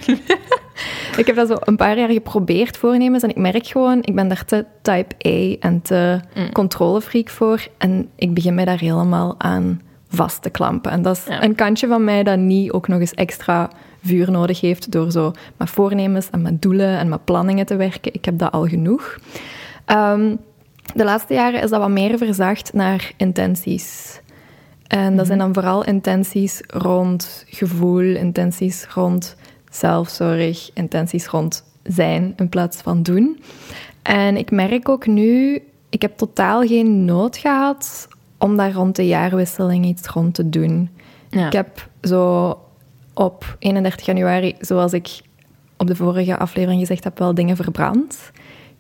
ik 1.18 1.26
heb 1.26 1.36
dat 1.36 1.48
zo 1.48 1.56
een 1.60 1.76
paar 1.76 1.98
jaar 1.98 2.10
geprobeerd 2.10 2.78
voornemens 2.78 3.24
en 3.24 3.30
ik 3.30 3.36
merk 3.36 3.68
gewoon, 3.68 4.00
ik 4.02 4.16
ben 4.16 4.28
daar 4.28 4.46
te 4.46 4.66
type 4.82 5.16
A 5.28 5.68
en 5.68 5.82
te 5.82 6.20
mm. 6.36 6.52
controlefreak 6.52 7.30
voor. 7.30 7.68
En 7.78 8.10
ik 8.16 8.34
begin 8.34 8.54
mij 8.54 8.66
daar 8.66 8.80
helemaal 8.80 9.36
aan 9.38 9.82
vast 10.10 10.42
te 10.42 10.50
klampen. 10.50 10.92
En 10.92 11.02
dat 11.02 11.18
is 11.18 11.24
ja. 11.28 11.44
een 11.44 11.56
kantje 11.56 11.88
van 11.88 12.04
mij 12.04 12.24
dat 12.24 12.38
niet 12.38 12.72
ook 12.72 12.88
nog 12.88 13.00
eens 13.00 13.14
extra 13.14 13.70
vuur 14.04 14.32
nodig 14.32 14.62
heeft 14.62 14.92
door 14.92 15.12
zo 15.12 15.32
met 15.58 15.70
voornemens 15.70 16.30
en 16.30 16.42
met 16.42 16.62
doelen 16.62 16.98
en 16.98 17.10
met 17.10 17.26
planningen 17.26 17.66
te 17.66 17.76
werken. 17.76 18.14
Ik 18.14 18.26
heb 18.26 18.38
dat 18.38 18.52
al 18.52 18.68
genoeg. 18.68 19.18
Um, 19.88 20.38
de 20.96 21.04
laatste 21.04 21.34
jaren 21.34 21.62
is 21.62 21.70
dat 21.70 21.80
wat 21.80 21.90
meer 21.90 22.18
verzacht 22.18 22.74
naar 22.74 23.12
intenties. 23.18 24.20
En 24.88 25.00
dat 25.00 25.12
mm 25.12 25.18
-hmm. 25.18 25.26
zijn 25.26 25.40
dan 25.40 25.54
vooral 25.54 25.84
intenties 25.84 26.62
rond 26.68 27.46
gevoel, 27.48 28.16
intenties 28.16 28.86
rond 28.94 29.36
zelfzorg, 29.70 30.70
intenties 30.74 31.28
rond 31.28 31.64
zijn 31.84 32.34
in 32.38 32.50
plaats 32.50 32.78
van 32.82 33.04
doen. 33.04 33.40
En 34.02 34.38
ik 34.38 34.52
merk 34.52 34.90
ook 34.90 35.08
nu, 35.08 35.62
ik 35.90 36.02
heb 36.02 36.18
totaal 36.18 36.62
geen 36.62 37.06
nood 37.06 37.38
gehad 37.38 38.08
om 38.38 38.58
daar 38.58 38.72
rond 38.72 38.96
de 38.96 39.08
jaarwisseling 39.08 39.86
iets 39.86 40.08
rond 40.08 40.34
te 40.34 40.50
doen. 40.50 40.90
Ja. 41.30 41.46
Ik 41.46 41.54
heb 41.54 41.90
zo 42.02 42.48
op 43.14 43.56
31 43.60 44.06
januari, 44.06 44.56
zoals 44.60 44.94
ik 44.94 45.22
op 45.78 45.88
de 45.88 45.96
vorige 45.96 46.38
aflevering 46.38 46.80
gezegd 46.80 47.04
heb, 47.04 47.20
wel 47.20 47.34
dingen 47.34 47.56
verbrand. 47.56 48.32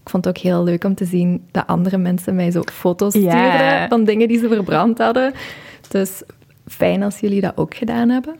Ik 0.03 0.09
vond 0.09 0.25
het 0.25 0.37
ook 0.37 0.43
heel 0.43 0.63
leuk 0.63 0.83
om 0.83 0.95
te 0.95 1.05
zien 1.05 1.47
dat 1.51 1.67
andere 1.67 1.97
mensen 1.97 2.35
mij 2.35 2.51
zo 2.51 2.61
foto's 2.73 3.13
stuurden 3.13 3.89
van 3.89 4.03
dingen 4.03 4.27
die 4.27 4.39
ze 4.39 4.47
verbrand 4.47 4.97
hadden. 4.97 5.33
Dus 5.87 6.21
fijn 6.67 7.03
als 7.03 7.19
jullie 7.19 7.41
dat 7.41 7.57
ook 7.57 7.75
gedaan 7.75 8.09
hebben. 8.09 8.33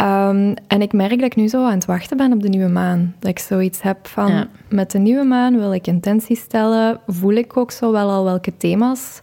Um, 0.00 0.54
en 0.66 0.82
ik 0.82 0.92
merk 0.92 1.10
dat 1.10 1.26
ik 1.26 1.36
nu 1.36 1.48
zo 1.48 1.64
aan 1.64 1.74
het 1.74 1.84
wachten 1.84 2.16
ben 2.16 2.32
op 2.32 2.42
de 2.42 2.48
nieuwe 2.48 2.68
maan. 2.68 3.14
Dat 3.18 3.30
ik 3.30 3.38
zoiets 3.38 3.82
heb 3.82 4.06
van, 4.06 4.32
Ja. 4.32 4.48
met 4.68 4.90
de 4.90 4.98
nieuwe 4.98 5.24
maan 5.24 5.58
wil 5.58 5.72
ik 5.72 5.86
intenties 5.86 6.40
stellen. 6.40 7.00
Voel 7.06 7.32
ik 7.32 7.56
ook 7.56 7.70
zo 7.70 7.92
wel 7.92 8.10
al 8.10 8.24
welke 8.24 8.56
thema's 8.56 9.20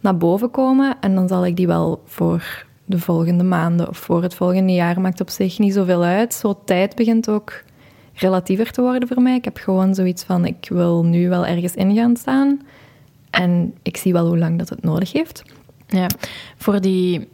naar 0.00 0.16
boven 0.16 0.50
komen. 0.50 0.96
En 1.00 1.14
dan 1.14 1.28
zal 1.28 1.46
ik 1.46 1.56
die 1.56 1.66
wel 1.66 2.02
voor 2.04 2.64
de 2.84 2.98
volgende 2.98 3.44
maanden 3.44 3.88
of 3.88 3.98
voor 3.98 4.22
het 4.22 4.34
volgende 4.34 4.72
jaar. 4.72 5.00
Maakt 5.00 5.20
op 5.20 5.30
zich 5.30 5.58
niet 5.58 5.74
zoveel 5.74 6.02
uit. 6.04 6.34
Zo 6.34 6.58
tijd 6.64 6.94
begint 6.96 7.28
ook 7.28 7.62
relatiever 8.14 8.72
te 8.72 8.80
worden 8.80 9.08
voor 9.08 9.22
mij. 9.22 9.34
Ik 9.36 9.44
heb 9.44 9.56
gewoon 9.56 9.94
zoiets 9.94 10.24
van, 10.24 10.44
ik 10.44 10.66
wil 10.68 11.04
nu 11.04 11.28
wel 11.28 11.46
ergens 11.46 11.74
in 11.74 11.94
gaan 11.94 12.16
staan. 12.16 12.60
En 13.30 13.74
ik 13.82 13.96
zie 13.96 14.12
wel 14.12 14.26
hoe 14.26 14.38
lang 14.38 14.58
dat 14.58 14.68
het 14.68 14.82
nodig 14.82 15.12
heeft. 15.12 15.42
Ja, 15.88 16.06
voor 16.56 16.80
die, 16.80 17.28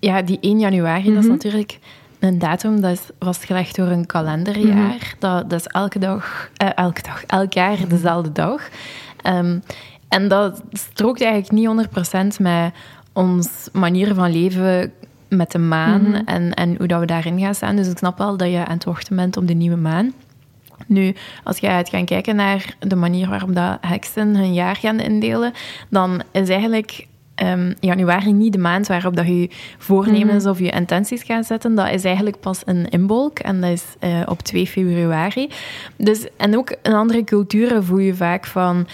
ja, 0.00 0.22
die 0.22 0.38
1 0.40 0.58
januari, 0.58 1.04
dat 1.08 1.16
is 1.16 1.22
Mhm. 1.24 1.30
natuurlijk 1.32 1.78
een 2.18 2.38
datum 2.38 2.80
dat 2.80 2.90
is 2.90 3.00
vastgelegd 3.18 3.76
door 3.76 3.86
een 3.86 4.06
kalenderjaar. 4.06 4.74
Mhm. 4.94 4.96
dat, 5.18 5.50
dat 5.50 5.60
is 5.60 5.66
elke 5.66 5.98
dag, 5.98 6.50
eh, 6.56 6.68
elke 6.74 7.02
dag, 7.02 7.24
elk 7.26 7.52
jaar 7.52 7.88
dezelfde 7.88 8.32
dag. 8.32 8.68
Ehm, 9.22 9.58
en 10.08 10.28
dat 10.28 10.62
strookt 10.72 11.22
eigenlijk 11.22 11.52
niet 11.52 11.66
100% 11.66 12.38
met 12.38 12.72
ons 13.12 13.68
manier 13.72 14.14
van 14.14 14.32
leven 14.32 14.92
met 15.28 15.50
de 15.52 15.58
maan 15.58 16.02
Mhm. 16.02 16.22
en, 16.24 16.54
en 16.54 16.74
hoe 16.78 16.86
dat 16.86 17.00
we 17.00 17.06
daarin 17.06 17.38
gaan 17.40 17.54
staan. 17.54 17.76
Dus 17.76 17.88
ik 17.88 17.98
snap 17.98 18.18
wel 18.18 18.36
dat 18.36 18.50
je 18.50 18.66
aan 18.66 18.74
het 18.74 18.84
wachten 18.84 19.16
bent 19.16 19.36
op 19.36 19.46
de 19.46 19.54
nieuwe 19.54 19.76
maan. 19.76 20.12
Nu, 20.86 21.14
als 21.44 21.58
je 21.58 21.68
uit 21.68 21.88
gaan 21.88 22.04
kijken 22.04 22.36
naar 22.36 22.74
de 22.78 22.96
manier 22.96 23.28
waarop 23.28 23.54
dat 23.54 23.78
heksen 23.80 24.36
hun 24.36 24.54
jaar 24.54 24.76
gaan 24.76 25.00
indelen, 25.00 25.52
dan 25.88 26.22
is 26.30 26.48
eigenlijk 26.48 27.06
um, 27.42 27.74
januari 27.80 28.32
niet 28.32 28.52
de 28.52 28.58
maand 28.58 28.86
waarop 28.86 29.16
dat 29.16 29.26
je 29.26 29.50
voornemens 29.78 30.42
mhm. 30.42 30.52
of 30.52 30.58
je 30.58 30.70
intenties 30.70 31.22
gaat 31.22 31.46
zetten. 31.46 31.74
Dat 31.74 31.90
is 31.90 32.04
eigenlijk 32.04 32.40
pas 32.40 32.62
een 32.64 32.88
inbolk 32.88 33.38
en 33.38 33.60
dat 33.60 33.70
is 33.70 33.84
uh, 34.00 34.22
op 34.26 34.42
2 34.42 34.66
februari. 34.66 35.48
Dus, 35.96 36.26
en 36.36 36.56
ook 36.56 36.76
in 36.82 36.92
andere 36.92 37.24
culturen 37.24 37.84
voel 37.84 37.98
je 37.98 38.14
vaak 38.14 38.46
van 38.46 38.86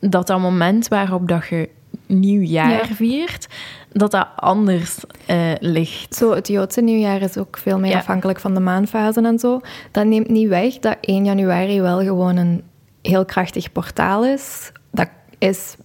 dat 0.00 0.26
dat 0.26 0.40
moment 0.40 0.88
waarop 0.88 1.28
dat 1.28 1.46
je 1.46 1.68
nieuwjaar 2.06 2.86
viert, 2.86 3.46
dat 3.92 4.10
dat 4.10 4.28
anders 4.36 4.98
uh, 5.30 5.52
ligt. 5.60 6.14
Zo, 6.14 6.34
het 6.34 6.48
Joodse 6.48 6.80
nieuwjaar 6.80 7.22
is 7.22 7.38
ook 7.38 7.56
veel 7.56 7.78
meer 7.78 7.96
afhankelijk 7.96 8.40
van 8.40 8.54
de 8.54 8.60
maanfasen 8.60 9.26
en 9.26 9.38
zo. 9.38 9.60
Dat 9.90 10.06
neemt 10.06 10.28
niet 10.28 10.48
weg 10.48 10.78
dat 10.78 10.96
1 11.00 11.24
januari 11.24 11.80
wel 11.80 11.98
gewoon 12.00 12.36
een 12.36 12.62
heel 13.02 13.24
krachtig 13.24 13.72
portaal 13.72 14.24
is. 14.24 14.72
Dat 14.90 15.08
is 15.38 15.76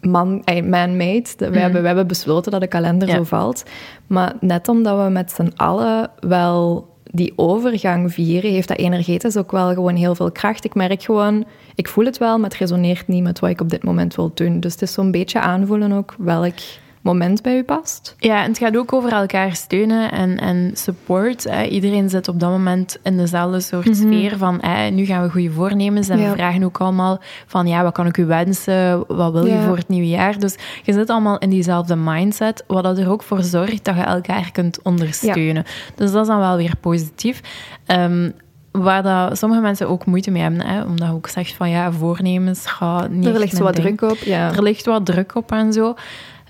man, 0.00 0.42
man-made. 0.64 1.28
We, 1.36 1.46
mm. 1.46 1.52
hebben, 1.52 1.80
we 1.80 1.86
hebben 1.86 2.06
besloten 2.06 2.52
dat 2.52 2.60
de 2.60 2.66
kalender 2.66 3.08
zo 3.08 3.22
valt. 3.22 3.64
Maar 4.06 4.34
net 4.40 4.68
omdat 4.68 5.04
we 5.04 5.10
met 5.10 5.30
z'n 5.30 5.52
allen 5.56 6.10
wel 6.20 6.88
die 7.12 7.32
overgang 7.36 8.12
vieren, 8.12 8.50
heeft 8.50 8.68
dat 8.68 8.76
energetisch 8.76 9.36
ook 9.36 9.50
wel 9.50 9.74
gewoon 9.74 9.96
heel 9.96 10.14
veel 10.14 10.32
kracht. 10.32 10.64
Ik 10.64 10.74
merk 10.74 11.02
gewoon, 11.02 11.44
ik 11.74 11.88
voel 11.88 12.04
het 12.04 12.18
wel, 12.18 12.38
maar 12.38 12.50
het 12.50 12.58
resoneert 12.58 13.08
niet 13.08 13.22
met 13.22 13.38
wat 13.38 13.50
ik 13.50 13.60
op 13.60 13.70
dit 13.70 13.84
moment 13.84 14.14
wil 14.14 14.30
doen. 14.34 14.60
Dus 14.60 14.72
het 14.72 14.82
is 14.82 14.92
zo'n 14.92 15.10
beetje 15.10 15.40
aanvoelen 15.40 15.92
ook 15.92 16.14
welk 16.18 16.58
moment 17.00 17.42
bij 17.42 17.56
u 17.56 17.62
past. 17.62 18.14
Ja, 18.18 18.42
en 18.42 18.48
het 18.48 18.58
gaat 18.58 18.76
ook 18.76 18.92
over 18.92 19.12
elkaar 19.12 19.54
steunen 19.54 20.12
en, 20.12 20.38
en 20.38 20.70
support. 20.74 21.48
Iedereen 21.70 22.10
zit 22.10 22.28
op 22.28 22.40
dat 22.40 22.50
moment 22.50 22.98
in 23.02 23.16
dezelfde 23.16 23.60
soort 23.60 23.84
mhm. 23.84 23.94
sfeer 23.94 24.36
van 24.36 24.60
nu 24.92 25.04
gaan 25.04 25.22
we 25.22 25.30
goede 25.30 25.50
voornemens 25.50 26.08
en 26.08 26.18
we 26.18 26.30
vragen 26.32 26.64
ook 26.64 26.80
allemaal 26.80 27.20
van 27.46 27.66
ja, 27.66 27.82
wat 27.82 27.92
kan 27.92 28.06
ik 28.06 28.16
u 28.16 28.26
wensen? 28.26 29.04
Wat 29.06 29.32
wil 29.32 29.46
je 29.46 29.60
voor 29.60 29.76
het 29.76 29.88
nieuwe 29.88 30.08
jaar? 30.08 30.38
Dus 30.38 30.56
je 30.82 30.92
zit 30.92 31.10
allemaal 31.10 31.38
in 31.38 31.50
diezelfde 31.50 31.96
mindset, 31.96 32.64
wat 32.66 32.98
er 32.98 33.10
ook 33.10 33.22
voor 33.22 33.42
zorgt 33.42 33.84
dat 33.84 33.96
je 33.96 34.02
elkaar 34.02 34.52
kunt 34.52 34.82
ondersteunen. 34.82 35.64
Dus 35.94 36.12
dat 36.12 36.22
is 36.22 36.28
dan 36.28 36.38
wel 36.38 36.56
weer 36.56 36.76
positief. 36.80 37.40
Um, 37.86 38.34
waar 38.70 39.02
dat 39.02 39.38
sommige 39.38 39.60
mensen 39.60 39.88
ook 39.88 40.06
moeite 40.06 40.30
mee 40.30 40.42
hebben, 40.42 40.66
hè, 40.66 40.82
omdat 40.82 41.08
je 41.08 41.14
ook 41.14 41.28
zegt 41.28 41.52
van 41.52 41.70
ja, 41.70 41.92
voornemens 41.92 42.66
gaan 42.66 43.18
niet. 43.18 43.26
Er 43.26 43.38
ligt 43.38 43.58
wat 43.58 43.74
druk 43.74 44.02
op, 44.02 44.16
ja. 44.16 44.52
Er 44.52 44.62
ligt 44.62 44.86
wat 44.86 45.06
druk 45.06 45.34
op 45.34 45.52
en 45.52 45.72
zo. 45.72 45.94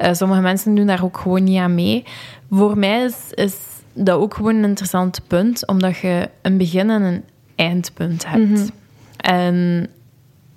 Uh, 0.02 0.12
sommige 0.12 0.40
mensen 0.40 0.74
doen 0.74 0.86
daar 0.86 1.04
ook 1.04 1.18
gewoon 1.18 1.44
niet 1.44 1.58
aan 1.58 1.74
mee. 1.74 2.04
Voor 2.50 2.78
mij 2.78 3.04
is, 3.04 3.16
is 3.30 3.54
dat 3.92 4.18
ook 4.18 4.34
gewoon 4.34 4.54
een 4.56 4.64
interessant 4.64 5.20
punt, 5.26 5.66
omdat 5.66 5.98
je 5.98 6.28
een 6.42 6.56
begin 6.56 6.90
en 6.90 7.02
een 7.02 7.24
eindpunt 7.54 8.26
hebt. 8.26 8.50
Mhm. 8.50 8.68
En 9.16 9.86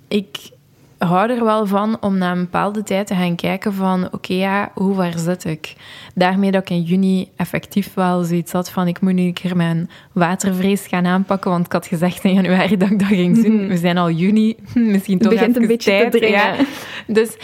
ik 0.08 0.52
hou 0.98 1.30
er 1.30 1.44
wel 1.44 1.66
van 1.66 1.96
om 2.00 2.18
na 2.18 2.32
een 2.32 2.40
bepaalde 2.40 2.82
tijd 2.82 3.06
te 3.06 3.14
gaan 3.14 3.36
kijken 3.36 3.74
van 3.74 4.08
oké, 4.12 4.34
ja, 4.34 4.70
hoe 4.74 4.94
ver 4.94 5.18
zit 5.18 5.44
ik? 5.44 5.74
Daarmee 6.14 6.50
dat 6.50 6.62
ik 6.62 6.70
in 6.70 6.82
juni 6.82 7.28
effectief 7.36 7.94
wel 7.94 8.22
zoiets 8.22 8.52
had 8.52 8.70
van 8.70 8.88
ik 8.88 9.00
moet 9.00 9.12
nu 9.12 9.22
een 9.22 9.32
keer 9.32 9.56
mijn 9.56 9.90
watervrees 10.12 10.86
gaan 10.86 11.06
aanpakken, 11.06 11.50
want 11.50 11.66
ik 11.66 11.72
had 11.72 11.86
gezegd 11.86 12.24
in 12.24 12.34
januari 12.34 12.76
dat 12.76 12.90
ik 12.90 12.98
dat 12.98 13.08
ging 13.08 13.42
doen. 13.42 13.56
Mhm. 13.56 13.68
We 13.68 13.76
zijn 13.76 13.98
al 13.98 14.10
juni, 14.10 14.56
misschien 14.74 15.18
toch 15.18 15.30
het 15.30 15.38
begint 15.38 15.56
een 15.56 15.66
beetje 15.66 15.90
tijd. 15.90 16.12
te 16.12 16.18
dringen. 16.18 16.38
Ja. 16.38 16.54
Dus 17.06 17.36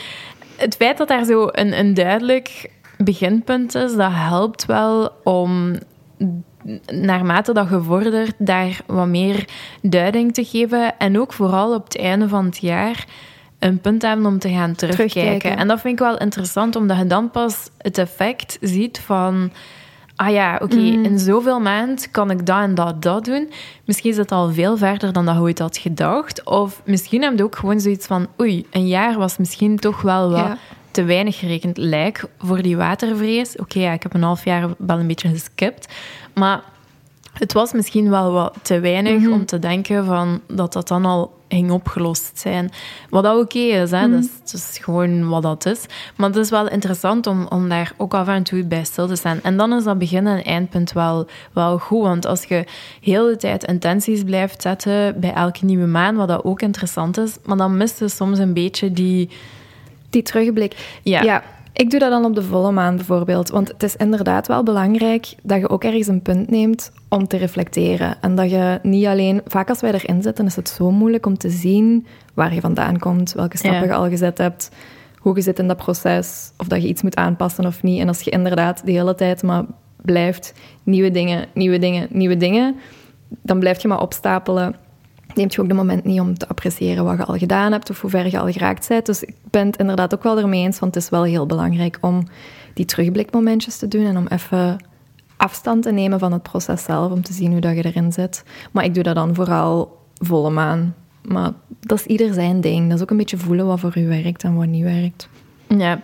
het 0.60 0.76
feit 0.76 0.98
dat 0.98 1.08
daar 1.08 1.24
zo 1.24 1.48
een, 1.52 1.78
een 1.78 1.94
duidelijk 1.94 2.70
beginpunt 2.98 3.74
is, 3.74 3.94
dat 3.94 4.10
helpt 4.12 4.66
wel 4.66 5.12
om 5.24 5.74
naarmate 6.86 7.52
dat 7.52 7.68
je 7.68 7.82
vordert, 7.82 8.34
daar 8.38 8.80
wat 8.86 9.06
meer 9.06 9.44
duiding 9.82 10.34
te 10.34 10.44
geven. 10.44 10.98
En 10.98 11.20
ook 11.20 11.32
vooral 11.32 11.74
op 11.74 11.84
het 11.84 11.98
einde 11.98 12.28
van 12.28 12.44
het 12.44 12.58
jaar 12.58 13.06
een 13.58 13.80
punt 13.80 14.02
hebben 14.02 14.26
om 14.26 14.38
te 14.38 14.48
gaan 14.48 14.74
terugkijken. 14.74 15.56
En 15.56 15.68
dat 15.68 15.80
vind 15.80 15.92
ik 15.92 16.06
wel 16.06 16.18
interessant, 16.18 16.76
omdat 16.76 16.98
je 16.98 17.06
dan 17.06 17.30
pas 17.30 17.70
het 17.78 17.98
effect 17.98 18.58
ziet 18.60 19.00
van... 19.00 19.52
Ah 20.20 20.30
ja, 20.30 20.58
oké, 20.62 20.76
mhm. 20.76 21.04
in 21.04 21.18
zoveel 21.18 21.60
maand 21.60 22.10
kan 22.10 22.30
ik 22.30 22.46
dat 22.46 22.60
en 22.60 22.74
dat, 22.74 23.02
dat 23.02 23.24
doen. 23.24 23.50
Misschien 23.84 24.10
is 24.10 24.16
het 24.16 24.32
al 24.32 24.52
veel 24.52 24.76
verder 24.76 25.12
dan 25.12 25.26
dat 25.26 25.34
je 25.34 25.40
ooit 25.40 25.58
had 25.58 25.76
gedacht. 25.76 26.44
Of 26.44 26.82
misschien 26.84 27.22
heb 27.22 27.36
je 27.36 27.44
ook 27.44 27.56
gewoon 27.56 27.80
zoiets 27.80 28.06
van... 28.06 28.26
Oei, 28.40 28.66
een 28.70 28.86
jaar 28.86 29.18
was 29.18 29.36
misschien 29.36 29.76
toch 29.76 30.02
wel 30.02 30.30
wat... 30.30 30.56
te 30.90 31.04
weinig 31.04 31.38
gerekend 31.38 31.76
lijk 31.76 32.24
voor 32.38 32.62
die 32.62 32.76
watervrees. 32.76 33.56
Oké, 33.56 33.78
ja, 33.78 33.92
ik 33.92 34.02
heb 34.02 34.14
een 34.14 34.22
half 34.22 34.44
jaar 34.44 34.68
wel 34.78 34.98
een 34.98 35.06
beetje 35.06 35.28
geskipt. 35.28 35.92
Maar 36.34 36.62
het 37.40 37.52
was 37.52 37.72
misschien 37.72 38.10
wel 38.10 38.32
wat 38.32 38.54
te 38.62 38.80
weinig 38.80 39.20
mhm. 39.20 39.32
om 39.32 39.46
te 39.46 39.58
denken 39.58 40.04
van 40.04 40.40
dat 40.46 40.72
dat 40.72 40.88
dan 40.88 41.04
al 41.04 41.38
ging 41.48 41.70
opgelost 41.70 42.38
zijn. 42.38 42.70
Wat 43.08 43.22
dat 43.22 43.38
oké 43.42 43.58
is, 43.58 43.90
hè? 43.90 44.06
Mhm. 44.06 44.20
dat, 44.20 44.52
is, 44.52 44.78
gewoon 44.80 45.28
wat 45.28 45.42
dat 45.42 45.66
is. 45.66 45.86
Maar 46.16 46.28
het 46.28 46.38
is 46.38 46.50
wel 46.50 46.68
interessant 46.68 47.26
om, 47.26 47.46
om 47.46 47.68
daar 47.68 47.92
ook 47.96 48.14
af 48.14 48.28
en 48.28 48.42
toe 48.42 48.64
bij 48.64 48.84
stil 48.84 49.06
te 49.06 49.16
staan. 49.16 49.40
En 49.42 49.56
dan 49.56 49.72
is 49.72 49.84
dat 49.84 49.98
begin 49.98 50.26
en 50.26 50.44
eindpunt 50.44 50.92
wel, 50.92 51.26
wel 51.52 51.78
goed. 51.78 52.02
Want 52.02 52.26
als 52.26 52.44
je 52.44 52.64
heel 53.00 53.26
de 53.26 53.36
tijd 53.36 53.64
intenties 53.64 54.22
blijft 54.24 54.62
zetten 54.62 55.20
bij 55.20 55.32
elke 55.32 55.64
nieuwe 55.64 55.86
maan, 55.86 56.16
wat 56.16 56.28
dat 56.28 56.44
ook 56.44 56.62
interessant 56.62 57.18
is, 57.18 57.36
maar 57.44 57.56
dan 57.56 57.76
mist 57.76 57.98
je 57.98 58.08
soms 58.08 58.38
een 58.38 58.54
beetje 58.54 58.92
die... 58.92 59.30
Die 60.10 60.22
terugblik. 60.22 61.00
ja. 61.02 61.22
ja. 61.22 61.42
Ik 61.80 61.90
doe 61.90 62.00
dat 62.00 62.10
dan 62.10 62.24
op 62.24 62.34
de 62.34 62.42
volle 62.42 62.72
maan 62.72 62.96
bijvoorbeeld. 62.96 63.48
Want 63.48 63.68
het 63.68 63.82
is 63.82 63.96
inderdaad 63.96 64.46
wel 64.46 64.62
belangrijk 64.62 65.34
dat 65.42 65.60
je 65.60 65.68
ook 65.68 65.84
ergens 65.84 66.06
een 66.06 66.22
punt 66.22 66.50
neemt 66.50 66.92
om 67.08 67.26
te 67.26 67.36
reflecteren. 67.36 68.16
En 68.20 68.34
dat 68.34 68.50
je 68.50 68.78
niet 68.82 69.06
alleen... 69.06 69.40
Vaak 69.46 69.68
als 69.68 69.80
wij 69.80 69.92
erin 69.92 70.22
zitten, 70.22 70.46
is 70.46 70.56
het 70.56 70.68
zo 70.68 70.90
moeilijk 70.90 71.26
om 71.26 71.38
te 71.38 71.50
zien 71.50 72.06
waar 72.34 72.54
je 72.54 72.60
vandaan 72.60 72.98
komt, 72.98 73.32
welke 73.32 73.56
stappen 73.56 73.86
je 73.86 73.94
al 73.94 74.08
gezet 74.08 74.38
hebt, 74.38 74.70
hoe 75.18 75.36
je 75.36 75.42
zit 75.42 75.58
in 75.58 75.68
dat 75.68 75.76
proces, 75.76 76.52
of 76.56 76.66
dat 76.66 76.82
je 76.82 76.88
iets 76.88 77.02
moet 77.02 77.16
aanpassen 77.16 77.66
of 77.66 77.82
niet. 77.82 78.00
En 78.00 78.08
als 78.08 78.20
je 78.20 78.30
inderdaad 78.30 78.84
de 78.84 78.92
hele 78.92 79.14
tijd 79.14 79.42
maar 79.42 79.64
blijft 80.02 80.54
nieuwe 80.82 81.10
dingen, 81.10 81.46
nieuwe 81.54 81.78
dingen, 81.78 82.08
nieuwe 82.10 82.36
dingen, 82.36 82.76
dan 83.28 83.58
blijf 83.58 83.82
je 83.82 83.88
maar 83.88 84.00
opstapelen 84.00 84.74
neemt 85.36 85.54
je 85.54 85.60
ook 85.60 85.68
de 85.68 85.74
moment 85.74 86.04
niet 86.04 86.20
om 86.20 86.38
te 86.38 86.48
appreciëren 86.48 87.04
wat 87.04 87.16
je 87.16 87.24
al 87.24 87.36
gedaan 87.36 87.72
hebt 87.72 87.90
of 87.90 88.00
hoe 88.00 88.10
ver 88.10 88.30
je 88.30 88.38
al 88.38 88.52
geraakt 88.52 88.88
bent. 88.88 89.06
Dus 89.06 89.22
ik 89.22 89.34
ben 89.50 89.66
het 89.66 89.76
inderdaad 89.76 90.14
ook 90.14 90.22
wel 90.22 90.38
ermee 90.38 90.64
eens, 90.64 90.78
want 90.78 90.94
het 90.94 91.04
is 91.04 91.10
wel 91.10 91.24
heel 91.24 91.46
belangrijk 91.46 91.98
om 92.00 92.28
die 92.74 92.84
terugblikmomentjes 92.84 93.76
te 93.76 93.88
doen 93.88 94.06
en 94.06 94.16
om 94.16 94.26
even 94.26 94.78
afstand 95.36 95.82
te 95.82 95.92
nemen 95.92 96.18
van 96.18 96.32
het 96.32 96.42
proces 96.42 96.82
zelf, 96.82 97.12
om 97.12 97.22
te 97.22 97.32
zien 97.32 97.52
hoe 97.52 97.60
dat 97.60 97.76
je 97.76 97.84
erin 97.84 98.12
zit. 98.12 98.44
Maar 98.70 98.84
ik 98.84 98.94
doe 98.94 99.02
dat 99.02 99.14
dan 99.14 99.34
vooral 99.34 99.98
volle 100.14 100.50
maan. 100.50 100.94
Maar 101.22 101.52
dat 101.80 101.98
is 101.98 102.06
ieder 102.06 102.34
zijn 102.34 102.60
ding. 102.60 102.88
Dat 102.88 102.96
is 102.96 103.02
ook 103.02 103.10
een 103.10 103.16
beetje 103.16 103.38
voelen 103.38 103.66
wat 103.66 103.80
voor 103.80 103.98
u 103.98 104.08
werkt 104.08 104.42
en 104.42 104.54
wat 104.54 104.66
niet 104.66 104.84
werkt. 104.84 105.28
Ja, 105.78 106.00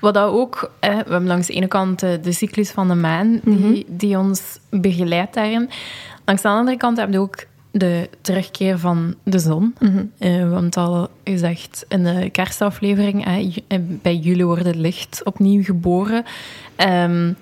wat 0.00 0.14
dat 0.14 0.32
ook, 0.32 0.70
we 0.80 0.86
hebben 0.86 1.26
langs 1.26 1.46
de 1.46 1.52
ene 1.52 1.66
kant 1.66 2.00
de 2.00 2.32
cyclus 2.32 2.70
van 2.70 2.88
de 2.88 2.94
maan, 2.94 3.40
die, 3.44 3.54
mhm. 3.54 3.82
die 3.86 4.18
ons 4.18 4.58
begeleidt 4.70 5.34
daarin. 5.34 5.70
Langs 6.24 6.42
de 6.42 6.48
andere 6.48 6.76
kant 6.76 6.96
heb 6.96 7.12
je 7.12 7.18
ook 7.18 7.44
de 7.78 8.08
terugkeer 8.20 8.78
van 8.78 9.14
de 9.22 9.38
zon. 9.38 9.74
Mm 9.78 10.10
-hmm. 10.18 10.50
want 10.50 10.76
al 10.76 11.08
gezegd 11.24 11.84
in 11.88 12.04
de 12.04 12.30
kerstaflevering, 12.30 13.28
uh, 13.28 13.78
bij 14.02 14.16
jullie 14.16 14.46
wordt 14.46 14.64
het 14.64 14.74
licht 14.74 15.24
opnieuw 15.24 15.62
geboren. 15.62 16.24
Um, 16.76 17.36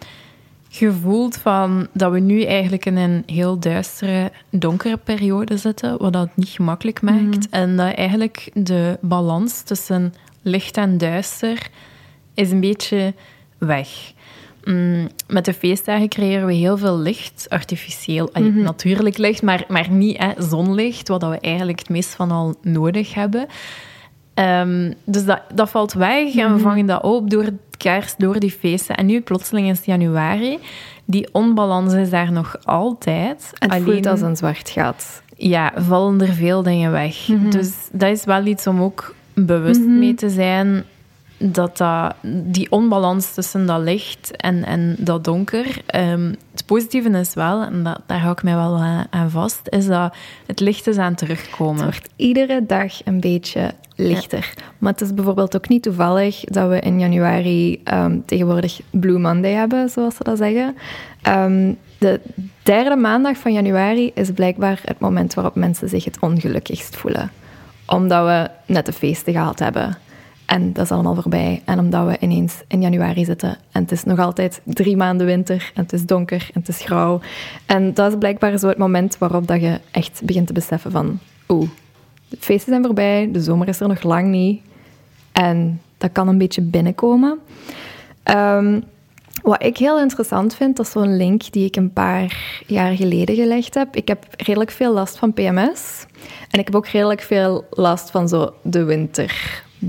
je 0.69 0.93
voelt 0.93 1.37
van 1.37 1.87
dat 1.93 2.13
we 2.13 2.19
nu 2.19 2.43
eigenlijk 2.43 2.87
in 2.87 2.97
een 2.97 3.23
heel 3.27 3.59
duistere, 3.59 4.33
donkere 4.51 4.97
periode 4.97 5.57
zitten, 5.57 5.99
wat 5.99 6.13
dat 6.13 6.29
niet 6.35 6.49
gemakkelijk 6.49 7.03
maakt. 7.03 7.51
Mhm. 7.51 7.61
En 7.61 7.77
dat 7.77 7.95
eigenlijk 7.95 8.51
de 8.55 8.99
balans 9.01 9.63
tussen 9.63 10.15
licht 10.43 10.77
en 10.77 10.99
duister 10.99 11.69
is 12.35 12.51
een 12.51 12.61
beetje 12.61 13.15
weg. 13.59 14.13
Mm, 14.65 15.09
met 15.27 15.45
de 15.45 15.55
feestdagen 15.55 16.09
creëren 16.09 16.47
we 16.47 16.53
heel 16.53 16.79
veel 16.79 16.99
licht, 16.99 17.47
artificieel, 17.49 18.31
mm 18.39 18.63
natuurlijk 18.63 19.19
licht, 19.19 19.43
maar, 19.43 19.65
maar 19.69 19.91
niet 19.91 20.19
hè, 20.19 20.31
zonlicht, 20.39 21.09
wat 21.09 21.23
we 21.23 21.39
eigenlijk 21.41 21.79
het 21.79 21.89
meest 21.89 22.15
van 22.15 22.31
al 22.31 22.55
nodig 22.63 23.15
hebben. 23.15 23.47
Ehm, 24.35 24.93
dus 25.05 25.25
dat, 25.25 25.41
dat 25.55 25.71
valt 25.71 25.93
weg 25.93 26.35
en 26.35 26.49
we 26.49 26.55
mhm. 26.55 26.59
vangen 26.59 26.87
dat 26.87 27.03
op 27.03 27.31
door 27.31 27.49
kerst, 27.77 28.21
door 28.21 28.41
die 28.41 28.51
feesten. 28.51 28.97
En 28.97 29.07
nu 29.07 29.21
plotseling 29.21 29.71
is 29.71 29.77
het 29.77 29.87
januari. 29.87 30.59
Die 31.05 31.29
onbalans 31.33 31.93
is 31.93 32.11
daar 32.11 32.33
nog 32.33 32.57
altijd. 32.65 33.51
Het 33.59 33.71
Alleen, 33.71 33.85
voelt 33.85 34.07
als 34.07 34.21
een 34.21 34.37
zwart 34.37 34.71
gat. 34.71 35.23
Ja, 35.37 35.73
vallen 35.77 36.21
er 36.21 36.33
veel 36.33 36.63
dingen 36.63 36.91
weg. 36.91 37.29
Mhm. 37.29 37.51
Dus 37.51 37.73
dat 37.93 38.11
is 38.11 38.25
wel 38.25 38.47
iets 38.47 38.67
om 38.67 38.83
ook 38.83 39.15
bewust 39.35 39.81
mhm. 39.81 39.99
mee 39.99 40.15
te 40.15 40.31
zijn 40.31 40.85
dat, 41.37 41.77
dat 41.77 42.15
die 42.23 42.71
onbalans 42.71 43.35
tussen 43.35 43.67
dat 43.67 43.81
licht 43.81 44.37
en, 44.37 44.65
en 44.65 44.97
dat 44.99 45.25
donker. 45.25 45.83
Um, 45.95 46.35
het 46.51 46.67
positieve 46.67 47.09
is 47.09 47.35
wel, 47.35 47.63
en 47.63 47.83
dat, 47.83 48.01
daar 48.07 48.21
hou 48.21 48.33
ik 48.33 48.43
mij 48.43 48.55
wel 48.55 48.81
aan 49.11 49.31
vast, 49.31 49.61
is 49.69 49.87
dat 49.87 50.15
het 50.47 50.61
licht 50.61 50.87
is 50.87 50.97
aan 50.97 51.15
terugkomen. 51.15 51.85
Het 51.85 51.95
wordt 51.95 52.09
iedere 52.17 52.67
dag 52.67 53.05
een 53.05 53.21
beetje 53.21 53.75
lichter. 53.97 54.55
Maar 54.79 54.93
het 54.93 55.01
is 55.01 55.15
bijvoorbeeld 55.15 55.57
ook 55.57 55.69
niet 55.69 55.83
toevallig 55.83 56.41
dat 56.41 56.69
we 56.69 56.81
in 56.81 57.01
januari 57.01 57.83
um, 57.85 58.23
tegenwoordig 58.27 58.81
Blue 58.91 59.19
Monday 59.19 59.53
hebben, 59.53 59.89
zoals 59.89 60.17
ze 60.17 60.25
dat 60.25 60.39
zeggen. 60.39 60.77
Um, 61.29 61.79
de, 61.99 62.21
derde 62.63 62.97
maandag 62.97 63.37
van 63.37 63.53
januari 63.53 64.11
is 64.15 64.31
blijkbaar 64.31 64.81
het 64.85 64.99
moment 64.99 65.35
waarop 65.35 65.55
mensen 65.55 65.89
zich 65.89 66.05
het 66.05 66.19
ongelukkigst 66.21 66.97
voelen. 66.97 67.31
Omdat 67.87 68.25
we 68.27 68.73
net 68.73 68.87
de 68.87 68.93
feesten 68.93 69.33
gehad 69.33 69.59
hebben. 69.59 69.99
En 70.47 70.73
dat 70.73 70.85
is 70.85 70.91
allemaal 70.91 71.15
voorbij. 71.15 71.63
En 71.65 71.79
omdat 71.79 72.07
we 72.07 72.17
ineens 72.21 72.63
in 72.69 72.83
januari 72.83 73.25
zitten. 73.25 73.59
En 73.73 73.83
het 73.83 73.93
is 73.93 74.05
nog 74.05 74.19
altijd 74.19 74.61
drie 74.65 74.97
maanden 74.97 75.27
winter. 75.27 75.71
En 75.75 75.83
het 75.83 75.93
is 75.93 76.07
donker 76.07 76.51
en 76.53 76.61
het 76.61 76.69
is 76.69 76.81
grauw. 76.81 77.21
En 77.67 77.95
dat 77.95 78.13
is 78.13 78.19
blijkbaar 78.19 78.59
zo 78.59 78.69
het 78.69 78.79
moment 78.79 79.19
waarop 79.19 79.47
dat 79.47 79.61
je 79.61 79.81
echt 79.91 80.23
begint 80.25 80.47
te 80.47 80.53
beseffen 80.53 80.91
van... 80.91 81.19
Oeh, 81.49 81.69
de 82.29 82.37
feesten 82.41 82.73
zijn 82.73 82.85
voorbij. 82.85 83.29
De 83.33 83.41
zomer 83.41 83.69
is 83.69 83.81
er 83.81 83.89
nog 83.89 84.03
lang 84.03 84.29
niet. 84.29 84.63
En 85.33 85.81
dat 85.99 86.13
kan 86.13 86.29
een 86.29 86.39
beetje 86.39 86.63
binnenkomen. 86.63 87.39
Ehm, 88.23 88.81
wat 89.43 89.65
ik 89.65 89.77
heel 89.77 90.01
interessant 90.01 90.55
vind, 90.55 90.77
dat 90.77 90.87
is 90.87 90.93
zo'n 90.93 91.17
link 91.17 91.53
die 91.53 91.65
ik 91.65 91.77
een 91.77 91.93
paar 91.93 92.63
jaar 92.67 92.97
geleden 92.97 93.35
gelegd 93.35 93.75
heb. 93.75 93.97
Ik 93.97 94.09
heb 94.09 94.25
redelijk 94.37 94.71
veel 94.71 94.93
last 94.93 95.19
van 95.19 95.33
PMS. 95.33 96.07
En 96.51 96.59
ik 96.59 96.65
heb 96.65 96.75
ook 96.75 96.87
redelijk 96.87 97.21
veel 97.21 97.67
last 97.71 98.11
van 98.11 98.29
zo 98.29 98.55
de 98.63 98.85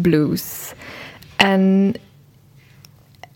winterblues. 0.02 0.74
En 1.36 1.94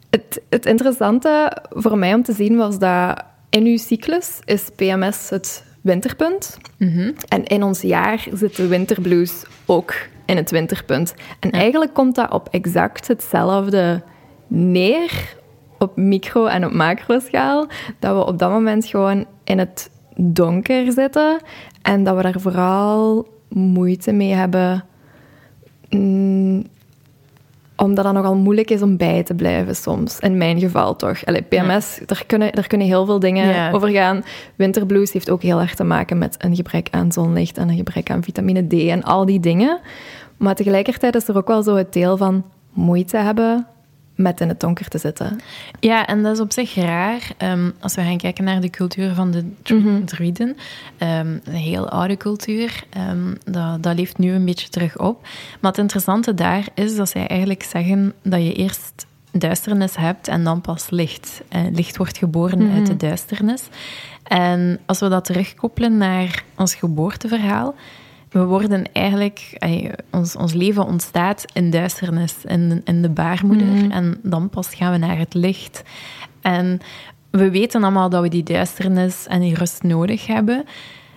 het, 0.09 0.41
het 0.49 0.65
interessante 0.65 1.57
voor 1.69 1.97
mij 1.97 2.13
om 2.13 2.23
te 2.23 2.33
zien 2.33 2.57
was 2.57 2.79
dat 2.79 3.23
in 3.49 3.65
uw 3.65 3.77
cyclus 3.77 4.39
is 4.45 4.69
PMS 4.75 5.29
het 5.29 5.63
winterpunt. 5.81 6.57
En 7.27 7.43
in 7.45 7.63
ons 7.63 7.81
jaar 7.81 8.27
zit 8.33 8.55
de 8.55 8.67
winterblues 8.67 9.43
ook 9.65 9.95
in 10.25 10.37
het 10.37 10.51
winterpunt. 10.51 11.13
En 11.39 11.51
eigenlijk 11.51 11.93
komt 11.93 12.15
dat 12.15 12.31
op 12.31 12.47
exact 12.51 13.07
hetzelfde 13.07 14.01
neer 14.47 15.37
op 15.77 15.97
micro- 15.97 16.45
en 16.45 16.65
op 16.65 16.73
macroschaal. 16.73 17.67
Dat 17.99 18.15
we 18.15 18.25
op 18.25 18.39
dat 18.39 18.49
moment 18.49 18.85
gewoon 18.85 19.25
in 19.43 19.59
het 19.59 19.89
donker 20.15 20.91
zitten 20.91 21.37
en 21.81 22.03
dat 22.03 22.15
we 22.15 22.21
daar 22.21 22.39
vooral 22.39 23.27
moeite 23.49 24.11
mee 24.11 24.33
hebben. 24.33 24.83
Mm, 25.89 26.63
omdat 27.75 28.03
dat 28.03 28.13
nogal 28.13 28.35
moeilijk 28.35 28.69
is 28.69 28.81
om 28.81 28.97
bij 28.97 29.23
te 29.23 29.33
blijven 29.33 29.75
soms. 29.75 30.19
In 30.19 30.37
mijn 30.37 30.59
geval 30.59 30.95
toch. 30.95 31.25
Allee, 31.25 31.41
PMS, 31.41 31.99
daar, 32.05 32.23
kunnen, 32.27 32.51
daar 32.53 32.67
kunnen 32.67 32.87
heel 32.87 33.05
veel 33.05 33.19
dingen 33.19 33.47
Ja. 33.47 33.71
over 33.71 33.89
gaan. 33.89 34.23
Winterblues 34.55 35.11
heeft 35.13 35.29
ook 35.29 35.41
heel 35.41 35.59
erg 35.59 35.75
te 35.75 35.83
maken 35.83 36.17
met 36.17 36.35
een 36.37 36.55
gebrek 36.55 36.87
aan 36.91 37.11
zonlicht 37.11 37.57
en 37.57 37.69
een 37.69 37.75
gebrek 37.77 38.11
aan 38.11 38.23
vitamine 38.23 38.67
D 38.67 38.73
en 38.73 39.03
al 39.03 39.25
die 39.25 39.39
dingen. 39.39 39.79
Maar 40.37 40.55
tegelijkertijd 40.55 41.15
is 41.15 41.27
er 41.27 41.37
ook 41.37 41.47
wel 41.47 41.63
zo 41.63 41.75
het 41.75 41.93
deel 41.93 42.17
van 42.17 42.43
moeite 42.73 43.17
hebben 43.17 43.67
met 44.19 44.41
in 44.41 44.47
het 44.47 44.59
donker 44.59 44.87
te 44.87 44.97
zitten. 44.97 45.39
Ja, 45.79 46.05
en 46.07 46.23
dat 46.23 46.33
is 46.33 46.39
op 46.39 46.51
zich 46.51 46.75
raar. 46.75 47.31
Ehm, 47.37 47.69
als 47.79 47.95
we 47.95 48.01
gaan 48.01 48.17
kijken 48.17 48.43
naar 48.43 48.61
de 48.61 48.69
cultuur 48.69 49.13
van 49.13 49.31
de 49.31 49.51
Mhm. 49.73 50.03
druiden. 50.05 50.57
ehm, 50.97 51.37
een 51.43 51.53
heel 51.53 51.89
oude 51.89 52.17
cultuur. 52.17 52.83
ehm, 52.89 53.33
dat, 53.51 53.83
dat 53.83 53.95
leeft 53.95 54.17
nu 54.17 54.31
een 54.31 54.45
beetje 54.45 54.69
terug 54.69 54.97
op. 54.97 55.21
Maar 55.59 55.71
het 55.71 55.79
interessante 55.79 56.33
daar 56.33 56.67
is 56.73 56.95
dat 56.95 57.09
zij 57.09 57.27
eigenlijk 57.27 57.63
zeggen 57.63 58.13
dat 58.23 58.43
je 58.43 58.53
eerst 58.53 59.05
duisternis 59.31 59.95
hebt 59.95 60.27
en 60.27 60.43
dan 60.43 60.61
pas 60.61 60.89
licht. 60.89 61.41
Eh, 61.49 61.61
licht 61.71 61.97
wordt 61.97 62.17
geboren 62.17 62.71
uit 62.71 62.85
de 62.87 62.97
duisternis. 62.97 63.63
En 64.23 64.79
als 64.85 64.99
we 64.99 65.07
dat 65.09 65.25
terugkoppelen 65.25 65.97
naar 65.97 66.43
ons 66.55 66.75
geboorteverhaal, 66.75 67.75
we 68.29 68.43
worden 68.45 68.91
eigenlijk, 68.93 69.57
ons, 70.11 70.35
ons 70.35 70.53
leven 70.53 70.85
ontstaat 70.85 71.45
in 71.53 71.69
duisternis, 71.69 72.35
in, 72.45 72.81
in 72.85 73.01
de 73.01 73.09
baarmoeder. 73.09 73.89
En 73.91 74.19
dan 74.23 74.49
pas 74.49 74.75
gaan 74.75 74.91
we 74.91 74.97
naar 74.97 75.17
het 75.17 75.33
licht. 75.33 75.83
En 76.41 76.79
we 77.31 77.49
weten 77.51 77.83
allemaal 77.83 78.09
dat 78.09 78.21
we 78.21 78.29
die 78.29 78.43
duisternis 78.43 79.27
en 79.27 79.39
die 79.39 79.55
rust 79.55 79.83
nodig 79.83 80.27
hebben. 80.27 80.63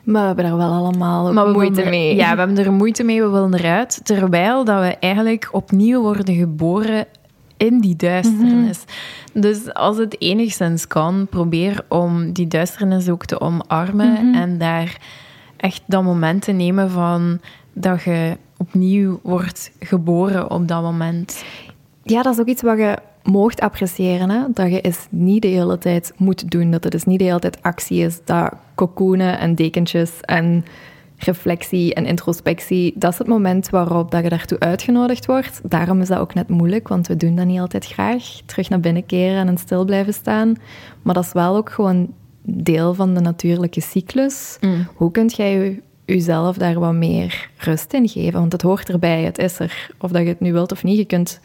Maar 0.05 0.21
we 0.21 0.27
hebben 0.27 0.45
daar 0.45 0.57
wel 0.57 0.73
allemaal 0.73 1.27
ook 1.29 1.35
Maar 1.35 1.47
we 1.47 1.53
moeite 1.53 1.83
er- 1.83 1.91
mee. 1.91 2.17
Ja, 2.17 2.33
we 2.33 2.39
hebben 2.39 2.59
er 2.59 2.73
moeite 2.73 3.03
mee, 3.03 3.23
we 3.23 3.29
willen 3.29 3.55
eruit. 3.55 4.01
Terwijl 4.03 4.65
dat 4.65 4.81
we 4.81 4.97
eigenlijk 5.01 5.49
opnieuw 5.53 6.01
worden 6.01 6.35
geboren 6.35 7.07
in 7.57 7.81
die 7.81 7.97
duisternis. 7.97 8.85
Dus 9.33 9.75
als 9.75 9.97
het 9.97 10.21
enigszins 10.21 10.87
kan, 10.87 11.27
probeer 11.31 11.85
om 11.89 12.33
die 12.33 12.47
duisternis 12.49 13.09
ook 13.09 13.25
te 13.25 13.41
omarmen 13.41 14.35
en 14.35 14.59
daar 14.59 14.97
echt 15.63 15.83
dat 15.87 16.03
moment 16.03 16.43
te 16.43 16.53
nemen 16.53 16.91
van 16.91 17.41
dat 17.73 18.03
je 18.03 18.37
opnieuw 18.57 19.21
wordt 19.23 19.73
geboren 19.81 20.51
op 20.51 20.69
dat 20.69 20.83
moment. 20.83 21.45
Ja, 22.03 22.23
dat 22.23 22.35
is 22.35 22.41
ook 22.41 22.47
iets 22.47 22.63
wat 22.63 22.79
je 22.79 22.99
moogt 23.23 23.61
appreciëren. 23.61 24.31
Hè? 24.31 24.43
Dat 24.49 24.71
je 24.71 24.81
is 24.81 25.07
niet 25.11 25.43
de 25.43 25.49
hele 25.49 25.79
tijd 25.79 26.13
moet 26.17 26.51
doen. 26.51 26.71
Dat 26.71 26.83
het 26.83 26.93
dus 26.93 27.05
niet 27.05 27.19
de 27.19 27.25
hele 27.25 27.39
tijd 27.39 27.63
actie 27.63 28.05
is. 28.05 28.21
Dat 28.25 28.53
cocoonen 28.75 29.39
en 29.39 29.55
dekentjes 29.55 30.21
en 30.21 30.65
reflectie 31.25 31.95
en 31.95 32.07
introspectie, 32.07 32.93
dat 32.97 33.13
is 33.13 33.19
het 33.19 33.27
moment 33.27 33.71
waarop 33.71 34.11
dat 34.11 34.23
je 34.23 34.29
daartoe 34.29 34.59
uitgenodigd 34.59 35.27
wordt. 35.27 35.61
Daarom 35.65 36.01
is 36.01 36.09
dat 36.09 36.19
ook 36.19 36.35
net 36.35 36.49
moeilijk, 36.49 36.89
want 36.89 37.07
we 37.07 37.17
doen 37.17 37.35
dat 37.35 37.47
niet 37.47 37.61
altijd 37.61 37.87
graag. 37.87 38.25
Terug 38.47 38.69
naar 38.69 38.81
binnen 38.81 39.07
keren 39.07 39.49
en 39.49 39.59
stil 39.59 39.85
blijven 39.85 40.15
staan. 40.15 40.55
Maar 41.03 41.15
dat 41.15 41.25
is 41.25 41.33
wel 41.33 41.57
ook 41.57 41.71
gewoon 41.71 42.15
deel 42.43 42.95
van 42.95 43.15
de 43.15 43.21
natuurlijke 43.21 43.81
cyclus. 43.81 44.59
Hoe 44.95 45.11
kunt 45.11 45.37
jij 45.37 45.53
je 45.55 45.83
jezelf 46.05 46.57
daar 46.57 46.79
wat 46.81 46.93
meer 46.95 47.49
rust 47.57 47.93
in 47.93 48.09
geven? 48.09 48.41
Want 48.41 48.53
het 48.53 48.63
hoort 48.63 48.89
erbij, 48.89 49.23
het 49.23 49.39
is 49.39 49.59
er. 49.59 49.91
Of 49.99 50.11
dat 50.11 50.23
je 50.23 50.29
het 50.29 50.41
nu 50.41 50.53
wilt 50.53 50.73
of 50.73 50.85
niet, 50.85 50.97
je 50.97 51.05
kunt 51.05 51.41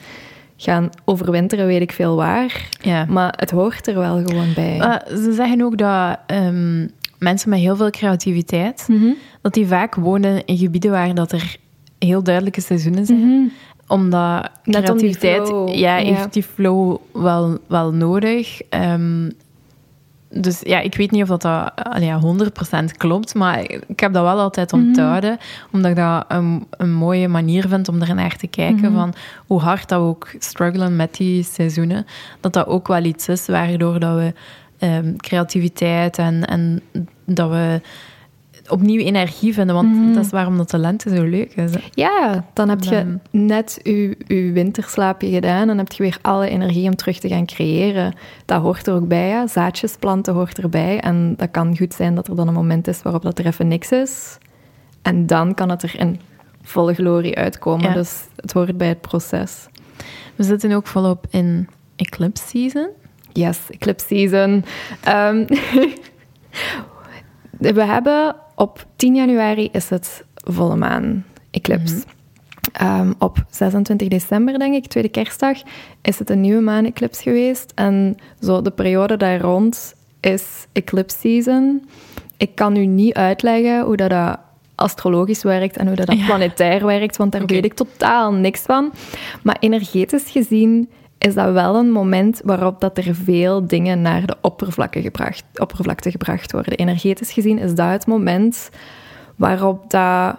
gaan 0.57 0.89
overwinteren, 1.05 1.65
weet 1.67 1.81
ik 1.81 1.91
veel 1.91 2.15
waar. 2.15 2.69
Ja. 2.81 3.05
Maar 3.05 3.33
het 3.37 3.51
hoort 3.51 3.87
er 3.87 3.95
wel 3.95 4.21
gewoon 4.25 4.53
bij. 4.55 4.79
Eh, 4.79 5.15
ze 5.17 5.31
zeggen 5.33 5.61
ook 5.61 5.77
dat 5.77 6.17
ehm, 6.27 6.87
mensen 7.19 7.49
met 7.49 7.59
heel 7.59 7.75
veel 7.75 7.89
creativiteit, 7.89 8.85
Mhm. 8.87 9.09
dat 9.41 9.53
die 9.53 9.67
vaak 9.67 9.95
wonen 9.95 10.45
in 10.45 10.57
gebieden 10.57 10.91
waar 10.91 11.13
dat 11.15 11.31
er 11.31 11.55
heel 11.99 12.23
duidelijke 12.23 12.61
seizoenen 12.61 13.05
zijn. 13.05 13.51
Omdat 13.87 14.49
Net 14.63 14.83
creativiteit, 14.83 15.51
ja. 15.77 15.95
heeft 15.95 16.33
die 16.33 16.43
flow 16.43 16.97
wel, 17.13 17.57
wel 17.67 17.91
nodig. 17.93 18.61
Ehm, 18.69 19.29
dus 20.41 20.59
ja, 20.63 20.79
ik 20.79 20.95
weet 20.95 21.11
niet 21.11 21.21
of 21.21 21.27
dat, 21.27 21.41
dat 21.41 21.71
ja, 21.99 22.19
100% 22.19 22.97
klopt, 22.97 23.35
maar 23.35 23.59
ik 23.87 23.99
heb 23.99 24.13
dat 24.13 24.23
wel 24.23 24.39
altijd 24.39 24.71
Mhm. 24.71 24.81
onthouden, 24.87 25.37
omdat 25.71 25.91
ik 25.91 25.97
dat 25.97 26.25
een, 26.27 26.67
een 26.71 26.93
mooie 26.93 27.27
manier 27.27 27.67
vind 27.67 27.89
om 27.89 28.01
er 28.01 28.15
naar 28.15 28.35
te 28.35 28.47
kijken, 28.47 28.91
Mhm. 28.91 28.93
van 28.99 29.13
hoe 29.47 29.59
hard 29.59 29.89
dat 29.89 29.99
we 29.99 30.05
ook 30.05 30.29
struggelen 30.39 30.95
met 30.95 31.15
die 31.15 31.43
seizoenen, 31.43 32.05
dat 32.39 32.53
dat 32.53 32.67
ook 32.67 32.87
wel 32.87 33.03
iets 33.03 33.27
is 33.27 33.47
waardoor 33.47 33.99
dat 33.99 34.15
we 34.15 34.33
ehm, 34.79 35.15
creativiteit 35.15 36.17
en, 36.17 36.45
en 36.45 36.81
dat 37.25 37.49
we 37.49 37.81
opnieuw 38.69 38.99
energie 38.99 39.53
vinden, 39.53 39.75
want 39.75 39.95
Mhm. 39.95 40.13
dat 40.13 40.25
is 40.25 40.31
waarom 40.31 40.57
dat 40.57 40.69
de 40.69 40.77
lente 40.77 41.15
zo 41.15 41.23
leuk 41.23 41.53
is. 41.55 41.71
hè. 41.73 41.79
Ja, 41.91 42.45
dan 42.53 42.69
heb 42.69 42.83
je 42.83 43.17
net 43.31 43.79
je, 43.83 44.17
je 44.27 44.51
winterslaapje 44.51 45.29
gedaan 45.29 45.69
en 45.69 45.77
heb 45.77 45.91
je 45.91 46.03
weer 46.03 46.17
alle 46.21 46.49
energie 46.49 46.87
om 46.87 46.95
terug 46.95 47.19
te 47.19 47.27
gaan 47.27 47.45
creëren. 47.45 48.13
Dat 48.45 48.61
hoort 48.61 48.87
er 48.87 48.93
ook 48.93 49.07
bij, 49.07 49.27
ja. 49.27 49.47
Zaadjes 49.47 49.95
planten 49.99 50.33
hoort 50.33 50.59
erbij. 50.59 50.99
En 50.99 51.33
dat 51.37 51.51
kan 51.51 51.77
goed 51.77 51.93
zijn 51.93 52.15
dat 52.15 52.27
er 52.27 52.35
dan 52.35 52.47
een 52.47 52.53
moment 52.53 52.87
is 52.87 53.01
waarop 53.01 53.21
dat 53.21 53.39
er 53.39 53.45
even 53.45 53.67
niks 53.67 53.91
is. 53.91 54.37
En 55.01 55.25
dan 55.27 55.53
kan 55.53 55.69
het 55.69 55.83
er 55.83 55.99
in 55.99 56.19
volle 56.63 56.93
glorie 56.93 57.35
uitkomen. 57.37 57.87
Ja. 57.87 57.93
Dus 57.93 58.21
het 58.35 58.51
hoort 58.53 58.77
bij 58.77 58.87
het 58.87 59.01
proces. 59.01 59.65
We 60.35 60.43
zitten 60.43 60.71
ook 60.71 60.87
volop 60.87 61.25
in 61.29 61.67
eclipse 61.95 62.47
season. 62.47 62.87
Yes, 63.33 63.59
eclipse 63.69 64.05
season. 64.07 64.65
Ehm, 65.03 65.45
we 67.59 67.83
hebben 67.83 68.35
op 68.55 68.85
10 68.95 69.15
januari 69.15 69.69
is 69.71 69.89
het 69.89 70.23
volle 70.33 70.75
maan 70.75 71.25
eclipse. 71.51 72.03
Ehm, 72.71 73.13
op 73.19 73.45
26 73.49 74.07
december, 74.07 74.59
denk 74.59 74.75
ik, 74.75 74.87
tweede 74.87 75.09
kerstdag, 75.09 75.57
is 76.01 76.19
het 76.19 76.29
een 76.29 76.41
nieuwe 76.41 76.61
maan-eclipse 76.61 77.21
geweest. 77.23 77.71
En 77.75 78.17
zo 78.41 78.61
de 78.61 78.71
periode 78.71 79.17
daar 79.17 79.39
rond 79.39 79.95
is 80.21 80.43
eclipse 80.71 81.17
season. 81.19 81.87
Ik 82.37 82.55
kan 82.55 82.75
u 82.75 82.85
niet 82.85 83.13
uitleggen 83.13 83.81
hoe 83.81 83.95
dat, 83.97 84.09
dat 84.09 84.39
astrologisch 84.75 85.43
werkt 85.43 85.77
en 85.77 85.87
hoe 85.87 85.95
dat, 85.95 86.07
dat 86.07 86.17
Ja. 86.17 86.25
planetair 86.25 86.85
werkt, 86.85 87.17
want 87.17 87.31
daar 87.31 87.45
weet 87.45 87.65
ik 87.65 87.73
totaal 87.73 88.33
niks 88.33 88.61
van. 88.61 88.93
Maar 89.43 89.57
energetisch 89.59 90.29
gezien 90.29 90.89
is 91.17 91.33
dat 91.33 91.53
wel 91.53 91.75
een 91.75 91.91
moment 91.91 92.41
waarop 92.43 92.81
dat 92.81 92.97
er 92.97 93.15
veel 93.15 93.67
dingen 93.67 94.01
naar 94.01 94.25
de 94.25 94.35
oppervlakte 94.41 95.01
gebracht, 95.01 95.43
oppervlakte 95.55 96.11
gebracht 96.11 96.51
worden. 96.51 96.77
Energetisch 96.77 97.31
gezien 97.31 97.59
is 97.59 97.75
dat 97.75 97.89
het 97.89 98.07
moment 98.07 98.69
waarop 99.35 99.89
dat 99.89 100.35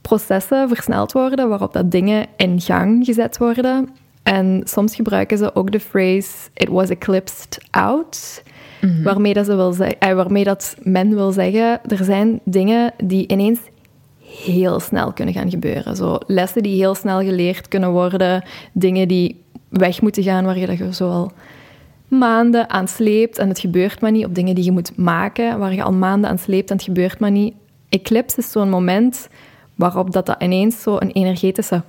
processen 0.00 0.68
versneld 0.68 1.12
worden, 1.12 1.48
waarop 1.48 1.72
dat 1.72 1.90
dingen 1.90 2.26
in 2.36 2.60
gang 2.60 3.04
gezet 3.04 3.38
worden. 3.38 3.88
En 4.22 4.62
soms 4.64 4.94
gebruiken 4.94 5.38
ze 5.38 5.54
ook 5.54 5.72
de 5.72 5.80
phrase 5.80 6.30
it 6.54 6.68
was 6.68 6.88
eclipsed 6.88 7.58
out, 7.70 8.42
waarmee, 9.02 9.34
dat 9.34 9.46
ze 9.46 9.56
wil 9.56 9.74
eh, 9.74 10.14
waarmee 10.14 10.44
dat 10.44 10.76
men 10.82 11.14
wil 11.14 11.32
zeggen, 11.32 11.80
er 11.88 12.04
zijn 12.04 12.40
dingen 12.44 12.92
die 13.04 13.28
ineens 13.28 13.58
heel 14.44 14.80
snel 14.80 15.12
kunnen 15.12 15.34
gaan 15.34 15.50
gebeuren. 15.50 15.96
Zo 15.96 16.18
lessen 16.26 16.62
die 16.62 16.76
heel 16.76 16.94
snel 16.94 17.20
geleerd 17.20 17.68
kunnen 17.68 17.90
worden, 17.90 18.44
dingen 18.72 19.08
die 19.08 19.42
weg 19.70 20.00
moeten 20.02 20.22
gaan, 20.22 20.44
waar 20.44 20.58
je 20.58 20.66
dat 20.66 20.78
je 20.78 20.94
zo 20.94 21.10
al 21.10 21.32
maanden 22.08 22.70
aan 22.70 22.88
sleept 22.88 23.38
en 23.38 23.48
het 23.48 23.58
gebeurt 23.58 24.00
maar 24.00 24.10
niet, 24.10 24.24
op 24.24 24.34
dingen 24.34 24.54
die 24.54 24.64
je 24.64 24.72
moet 24.72 24.96
maken, 24.96 25.58
waar 25.58 25.74
je 25.74 25.82
al 25.82 25.92
maanden 25.92 26.30
aan 26.30 26.38
sleept 26.38 26.70
en 26.70 26.76
het 26.76 26.84
gebeurt 26.84 27.18
maar 27.18 27.30
niet. 27.30 27.54
Eclipse 27.88 28.38
is 28.38 28.50
zo'n 28.50 28.68
moment 28.70 29.28
waarop 29.74 30.12
dat, 30.12 30.26
dat 30.26 30.42
ineens 30.42 30.82
zo 30.82 30.96
een 30.98 31.10
energetische 31.10 31.82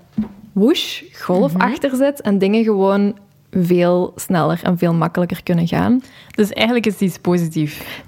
whoosh, 0.52 1.02
golf 1.14 1.54
Mhm. 1.54 1.62
achter 1.62 1.96
zit 1.96 2.22
en 2.22 2.38
dingen 2.38 2.64
gewoon 2.64 3.18
veel 3.52 4.14
sneller 4.16 4.60
en 4.64 4.78
veel 4.78 4.94
makkelijker 4.94 5.44
kunnen 5.44 5.68
gaan. 5.68 6.02
Dus 6.36 6.50
eigenlijk 6.50 6.86
is 6.86 6.98
iets 6.98 7.18
positief. 7.18 8.02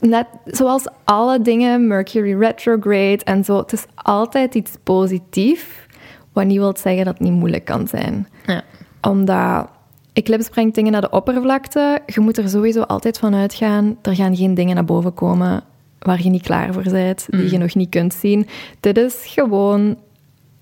Net 0.00 0.26
zoals 0.44 0.86
alle 1.04 1.42
dingen, 1.42 1.86
Mercury 1.86 2.38
retrograde 2.38 3.24
en 3.24 3.44
zo, 3.44 3.56
het 3.58 3.72
is 3.72 3.84
altijd 3.94 4.54
iets 4.54 4.70
positiefs, 4.82 5.66
wat 6.32 6.44
niet 6.44 6.58
wil 6.58 6.76
zeggen 6.76 7.04
dat 7.04 7.18
het 7.18 7.22
niet 7.28 7.38
moeilijk 7.38 7.64
kan 7.64 7.86
zijn. 7.88 8.28
Ja. 8.46 8.62
Omdat 9.08 9.68
eclipse 10.12 10.50
brengt 10.50 10.74
dingen 10.74 10.92
naar 10.92 11.00
de 11.00 11.10
oppervlakte. 11.10 12.00
Je 12.06 12.20
moet 12.20 12.38
er 12.38 12.48
sowieso 12.48 12.80
altijd 12.80 13.18
van 13.18 13.34
uitgaan, 13.34 13.96
er 14.02 14.14
gaan 14.14 14.36
geen 14.36 14.54
dingen 14.54 14.74
naar 14.74 14.84
boven 14.84 15.14
komen 15.14 15.62
waar 15.98 16.22
je 16.22 16.30
niet 16.30 16.42
klaar 16.42 16.72
voor 16.72 16.82
bent, 16.82 17.26
die 17.30 17.50
je 17.50 17.58
nog 17.58 17.74
niet 17.74 17.88
kunt 17.88 18.14
zien. 18.14 18.46
Dit 18.80 18.98
is 18.98 19.24
gewoon 19.26 19.96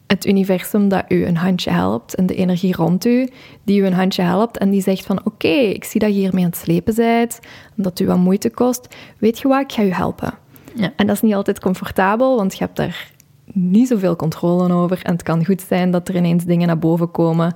het 0.07 0.27
universum 0.27 0.89
dat 0.89 1.05
u 1.09 1.27
een 1.27 1.37
handje 1.37 1.71
helpt 1.71 2.15
en 2.15 2.27
de 2.27 2.35
energie 2.35 2.75
rond 2.75 3.05
u 3.05 3.29
die 3.65 3.81
u 3.81 3.87
een 3.87 3.93
handje 3.93 4.23
helpt 4.23 4.59
en 4.59 4.71
die 4.71 4.83
zegt 4.83 5.07
van 5.07 5.21
oké, 5.25 5.49
ik 5.49 5.85
zie 5.85 6.01
dat 6.01 6.09
je 6.09 6.19
hiermee 6.19 6.45
aan 6.45 6.51
het 6.51 6.59
slepen 6.59 6.95
bent, 6.95 7.39
dat 7.75 8.01
u 8.01 8.07
wat 8.07 8.17
moeite 8.17 8.51
kost. 8.51 8.95
Weet 9.19 9.39
je 9.39 9.49
wat, 9.49 9.61
ik 9.61 9.73
ga 9.73 9.83
u 9.83 9.91
helpen. 9.91 10.35
Ja. 10.75 10.93
En 10.97 11.07
dat 11.07 11.17
is 11.17 11.23
niet 11.23 11.35
altijd 11.35 11.61
comfortabel, 11.61 12.37
want 12.37 12.53
je 12.53 12.65
hebt 12.65 12.77
daar 12.77 13.11
niet 13.53 13.89
zoveel 13.89 14.17
controle 14.17 14.73
over. 14.73 15.01
En 15.03 15.13
het 15.13 15.23
kan 15.23 15.45
goed 15.45 15.61
zijn 15.69 15.91
dat 15.91 16.09
er 16.09 16.17
ineens 16.17 16.45
dingen 16.45 16.67
naar 16.67 16.79
boven 16.79 17.11
komen 17.11 17.55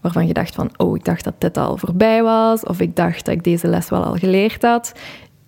waarvan 0.00 0.26
je 0.26 0.32
dacht 0.32 0.54
van, 0.54 0.70
oh, 0.76 0.96
ik 0.96 1.04
dacht 1.04 1.24
dat 1.24 1.34
dit 1.38 1.56
al 1.56 1.76
voorbij 1.76 2.22
was, 2.22 2.64
of 2.64 2.80
ik 2.80 2.96
dacht 2.96 3.24
dat 3.24 3.34
ik 3.34 3.44
deze 3.44 3.68
les 3.68 3.88
wel 3.88 4.04
al 4.04 4.14
geleerd 4.14 4.62
had. 4.62 4.92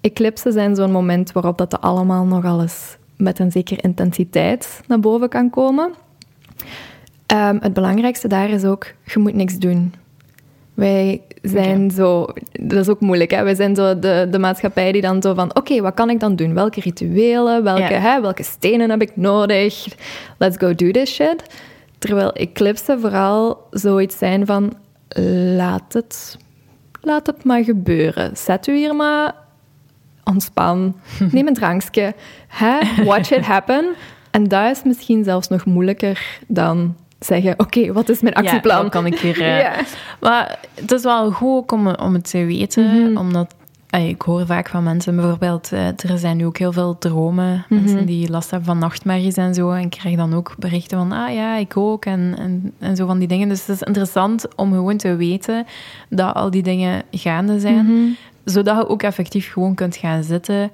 Eclipsen 0.01 0.53
zijn 0.53 0.75
zo'n 0.75 0.93
moment 0.93 1.33
waarop 1.33 1.59
dat 1.59 1.81
allemaal 1.81 2.25
nogal 2.25 2.61
eens 2.61 2.97
met 3.17 3.39
een 3.39 3.51
zekere 3.51 3.81
intensiteit 3.81 4.81
naar 4.87 5.01
boven 5.01 5.29
kan 5.29 5.51
komen. 5.51 5.93
Ehm, 7.27 7.57
het 7.61 7.73
belangrijkste 7.73 8.29
daar 8.29 8.51
is 8.51 8.65
ook, 8.65 8.87
je 9.05 9.19
moet 9.19 9.35
niks 9.35 9.59
doen. 9.59 9.95
Wij 10.75 11.23
zijn 11.43 11.91
zo, 11.91 12.27
dat 12.53 12.81
is 12.81 12.89
ook 12.89 13.01
moeilijk, 13.01 13.31
hè? 13.31 13.43
wij 13.43 13.55
zijn 13.55 13.75
zo 13.77 13.99
de, 13.99 14.29
de 14.31 14.39
maatschappij 14.39 14.93
die 14.93 15.03
dan 15.03 15.23
zo 15.23 15.35
van, 15.35 15.57
oké, 15.57 15.81
wat 15.81 15.95
kan 15.95 16.11
ik 16.11 16.21
dan 16.21 16.37
doen? 16.37 16.55
Welke 16.55 16.81
rituelen, 16.81 17.65
welke, 17.65 17.95
hè, 17.95 18.21
welke 18.21 18.43
stenen 18.43 18.91
heb 18.91 19.03
ik 19.03 19.17
nodig? 19.17 19.87
Let's 20.39 20.57
go 20.57 20.75
do 20.75 20.91
this 20.91 21.15
shit. 21.15 21.45
Terwijl 22.03 22.33
eclipsen 22.33 23.01
vooral 23.01 23.67
zoiets 23.71 24.19
zijn 24.19 24.47
van, 24.47 24.73
laat 25.57 25.93
het, 25.93 26.37
laat 27.01 27.27
het 27.27 27.45
maar 27.45 27.65
gebeuren. 27.65 28.37
Zet 28.37 28.67
u 28.67 28.77
hier 28.77 28.95
maar, 28.97 29.35
ontspan, 30.25 30.97
neem 31.33 31.47
een 31.47 31.55
drankje, 31.55 32.15
hè? 32.49 33.05
watch 33.05 33.31
it 33.31 33.45
happen. 33.45 33.85
En 34.31 34.49
dat 34.49 34.71
is 34.77 34.83
misschien 34.83 35.25
zelfs 35.25 35.49
nog 35.49 35.65
moeilijker 35.65 36.41
dan 36.49 36.97
zeggen, 37.19 37.55
oké, 37.57 37.93
wat 37.93 38.09
is 38.09 38.21
mijn 38.21 38.35
actieplan? 38.35 38.77
Ja, 38.77 38.81
dan 38.81 38.91
kan 38.91 39.07
ik 39.07 39.19
weer... 39.19 39.41
eh, 39.41 39.59
Ja. 39.67 39.75
Maar 40.21 40.59
het 40.75 40.93
is 40.93 41.03
wel 41.03 41.31
goed 41.31 41.73
om, 41.73 41.89
om 41.89 42.15
het 42.15 42.31
te 42.31 42.45
weten, 42.45 42.85
Mhm. 43.11 43.17
omdat... 43.17 43.55
Ik 44.01 44.23
hoor 44.23 44.47
vaak 44.47 44.69
van 44.69 44.83
mensen, 44.83 45.17
bijvoorbeeld, 45.17 45.73
eh, 45.73 45.87
er 45.87 46.19
zijn 46.19 46.37
nu 46.37 46.47
ook 46.47 46.59
heel 46.59 46.73
veel 46.73 46.99
dromen. 46.99 47.65
Mhm. 47.69 47.83
Mensen 47.83 48.07
die 48.07 48.31
last 48.31 48.51
hebben 48.51 48.69
van 48.69 48.79
nachtmerries 48.79 49.37
en 49.37 49.55
zo. 49.55 49.71
En 49.71 49.83
ik 49.83 49.91
krijg 49.91 50.17
dan 50.17 50.35
ook 50.35 50.55
berichten 50.59 50.99
van, 50.99 51.13
ah 51.13 51.35
ja, 51.35 51.57
ik 51.57 51.77
ook. 51.77 52.05
En, 52.05 52.35
en, 52.39 52.73
en 52.79 52.97
zo 52.97 53.07
van 53.07 53.19
die 53.19 53.29
dingen. 53.29 53.49
Dus 53.49 53.67
het 53.67 53.77
is 53.77 53.83
interessant 53.83 54.55
om 54.57 54.73
gewoon 54.73 54.97
te 54.97 55.17
weten 55.17 55.67
dat 56.09 56.35
al 56.35 56.51
die 56.51 56.63
dingen 56.63 57.03
gaande 57.11 57.61
zijn. 57.61 57.85
Mhm. 57.85 58.13
Zodat 58.45 58.77
je 58.77 58.89
ook 58.89 59.03
effectief 59.03 59.53
gewoon 59.53 59.75
kunt 59.75 59.97
gaan 59.97 60.23
zitten. 60.23 60.71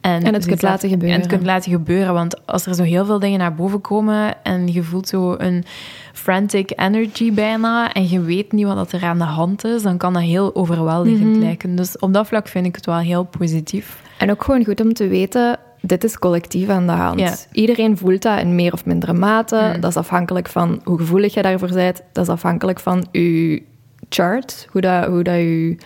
En, 0.00 0.22
En 0.22 0.34
het 0.34 0.46
kunt 0.46 0.62
laten 0.62 0.88
gebeuren. 0.88 1.14
En 1.16 1.20
het 1.22 1.30
kunt 1.30 1.44
laten 1.46 1.70
gebeuren. 1.72 2.14
Want 2.14 2.46
als 2.46 2.66
er 2.66 2.74
zo 2.74 2.82
heel 2.82 3.04
veel 3.04 3.18
dingen 3.18 3.38
naar 3.38 3.54
boven 3.54 3.80
komen 3.80 4.42
en 4.44 4.72
je 4.72 4.82
voelt 4.82 5.08
zo 5.08 5.34
een 5.38 5.64
frantic 6.12 6.72
energy 6.76 7.32
bijna 7.32 7.92
en 7.92 8.08
je 8.08 8.20
weet 8.20 8.52
niet 8.52 8.66
wat 8.66 8.92
er 8.92 9.02
aan 9.04 9.18
de 9.18 9.24
hand 9.24 9.64
is, 9.64 9.82
dan 9.82 9.96
kan 9.96 10.12
dat 10.12 10.22
heel 10.22 10.54
overweldigend 10.54 11.30
Mhm. 11.30 11.38
lijken. 11.38 11.76
Dus 11.76 11.98
op 11.98 12.14
dat 12.14 12.26
vlak 12.26 12.48
vind 12.48 12.66
ik 12.66 12.74
het 12.74 12.86
wel 12.86 12.98
heel 12.98 13.24
positief. 13.24 14.02
En 14.18 14.30
ook 14.30 14.44
gewoon 14.44 14.64
goed 14.64 14.80
om 14.80 14.92
te 14.92 15.08
weten, 15.08 15.58
dit 15.80 16.04
is 16.04 16.18
collectief 16.18 16.68
aan 16.68 16.86
de 16.86 16.92
hand. 16.92 17.48
Iedereen 17.52 17.96
voelt 17.98 18.22
dat 18.22 18.40
in 18.40 18.54
meer 18.54 18.72
of 18.72 18.84
mindere 18.84 19.12
mate. 19.12 19.70
Mm. 19.74 19.80
Dat 19.80 19.90
is 19.90 19.96
afhankelijk 19.96 20.48
van 20.48 20.80
hoe 20.84 20.98
gevoelig 20.98 21.34
je 21.34 21.42
daarvoor 21.42 21.72
bent. 21.72 22.02
Dat 22.12 22.24
is 22.24 22.30
afhankelijk 22.32 22.80
van 22.80 23.06
je 23.12 23.62
chart, 24.08 24.66
hoe 24.70 24.80
dat, 24.80 25.04
hoe 25.06 25.22
dat 25.22 25.34
je 25.34 25.76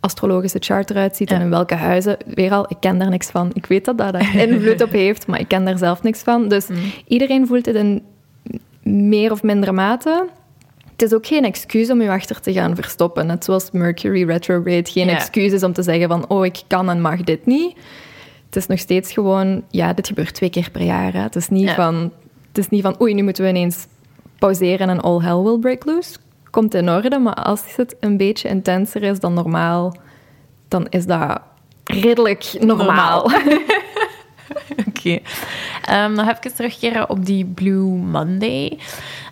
astrologische 0.00 0.58
chart 0.60 0.90
eruit 0.90 1.16
ziet 1.16 1.30
en 1.30 1.40
in 1.40 1.50
welke 1.50 1.74
huizen. 1.74 2.16
Weer 2.34 2.52
al, 2.52 2.64
ik 2.68 2.76
ken 2.80 2.98
daar 2.98 3.10
niks 3.10 3.30
van. 3.30 3.50
Ik 3.52 3.66
weet 3.66 3.84
dat 3.84 3.98
dat 3.98 4.12
daar 4.12 4.34
invloed 4.48 4.82
op 4.82 4.90
heeft, 4.90 5.26
maar 5.26 5.40
ik 5.40 5.48
ken 5.48 5.64
daar 5.64 5.78
zelf 5.78 6.02
niks 6.02 6.20
van. 6.22 6.48
Dus 6.48 6.66
Mm. 6.66 6.76
iedereen 7.06 7.46
voelt 7.46 7.66
het 7.66 7.74
in 7.76 8.02
meer 8.82 9.30
of 9.32 9.42
mindere 9.42 9.72
mate. 9.72 10.26
Het 10.92 11.02
is 11.02 11.14
ook 11.14 11.26
geen 11.26 11.44
excuus 11.44 11.90
om 11.90 12.02
je 12.02 12.10
achter 12.10 12.40
te 12.40 12.52
gaan 12.52 12.74
verstoppen. 12.74 13.26
Net 13.26 13.44
zoals 13.44 13.70
Mercury 13.70 14.24
retrograde 14.26 14.90
geen 14.90 15.06
Ja. 15.06 15.12
excuus 15.12 15.52
is 15.52 15.62
om 15.62 15.72
te 15.72 15.82
zeggen 15.82 16.08
van 16.08 16.28
oh, 16.28 16.44
ik 16.44 16.62
kan 16.66 16.90
en 16.90 17.00
mag 17.00 17.20
dit 17.22 17.46
niet. 17.46 17.76
Het 18.46 18.56
is 18.56 18.66
nog 18.66 18.78
steeds 18.78 19.12
gewoon, 19.12 19.62
ja, 19.70 19.92
dit 19.92 20.06
gebeurt 20.06 20.34
twee 20.34 20.50
keer 20.50 20.70
per 20.70 20.82
jaar. 20.82 21.12
Hè. 21.12 21.20
Het, 21.20 21.36
is 21.36 21.48
niet 21.48 21.68
Ja. 21.68 21.74
van, 21.74 21.94
het 22.48 22.58
is 22.58 22.68
niet 22.68 22.82
van 22.82 23.00
oei, 23.00 23.14
nu 23.14 23.22
moeten 23.22 23.44
we 23.44 23.50
ineens 23.50 23.86
pauzeren 24.38 24.88
en 24.88 25.00
all 25.00 25.20
hell 25.20 25.36
will 25.42 25.58
break 25.58 25.84
loose. 25.84 26.16
Komt 26.50 26.74
in 26.74 26.90
orde, 26.90 27.18
maar 27.18 27.34
als 27.34 27.76
het 27.76 27.96
een 28.00 28.16
beetje 28.16 28.48
intenser 28.48 29.02
is 29.02 29.20
dan 29.20 29.34
normaal, 29.34 29.96
dan 30.68 30.86
is 30.88 31.06
dat 31.06 31.40
redelijk 31.84 32.56
normaal. 32.60 33.22
Oké. 34.88 35.18
Ehm, 35.84 36.12
nog 36.12 36.28
even 36.28 36.54
terugkeren 36.54 37.10
op 37.10 37.26
die 37.26 37.44
Blue 37.44 37.84
Monday. 37.94 38.78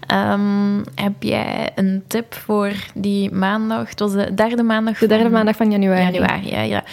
Ehm, 0.06 0.82
heb 0.94 1.22
jij 1.22 1.70
een 1.74 2.04
tip 2.06 2.34
voor 2.34 2.72
die 2.94 3.30
maandag? 3.30 3.88
Het 3.90 4.00
was 4.00 4.12
de 4.12 4.34
derde 4.34 4.62
maandag 4.62 4.98
De 4.98 5.06
derde 5.06 5.22
van 5.22 5.32
maandag 5.32 5.56
van 5.56 5.70
januari. 5.70 6.02
januari. 6.12 6.50
Ja, 6.50 6.60
ja. 6.60 6.84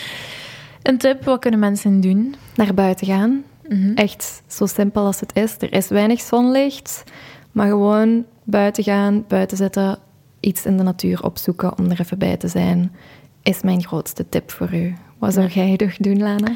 Een 0.82 0.98
tip, 0.98 1.24
wat 1.24 1.40
kunnen 1.40 1.60
mensen 1.60 2.02
doen? 2.02 2.36
Naar 2.56 2.74
buiten 2.74 3.08
gaan. 3.08 3.44
Mhm. 3.70 3.92
Echt 3.96 4.44
zo 4.48 4.66
simpel 4.66 5.06
als 5.06 5.20
het 5.20 5.32
is. 5.36 5.56
Er 5.60 5.74
is 5.74 5.88
weinig 5.88 6.22
zonlicht, 6.22 7.04
maar 7.52 7.68
gewoon 7.68 8.26
buiten 8.44 8.84
gaan, 8.84 9.26
buiten 9.28 9.58
zitten, 9.58 9.98
iets 10.46 10.66
in 10.66 10.78
de 10.78 10.84
natuur 10.84 11.24
opzoeken 11.24 11.78
om 11.78 11.92
er 11.92 12.00
even 12.00 12.18
bij 12.18 12.38
te 12.38 12.48
zijn, 12.48 12.96
is 13.44 13.62
mijn 13.62 13.84
grootste 13.84 14.30
tip 14.30 14.52
voor 14.52 14.74
u. 14.74 14.96
Wat 15.18 15.34
zou 15.34 15.48
jij 15.48 15.76
toch 15.86 15.98
doen, 15.98 16.18
Lana? 16.18 16.52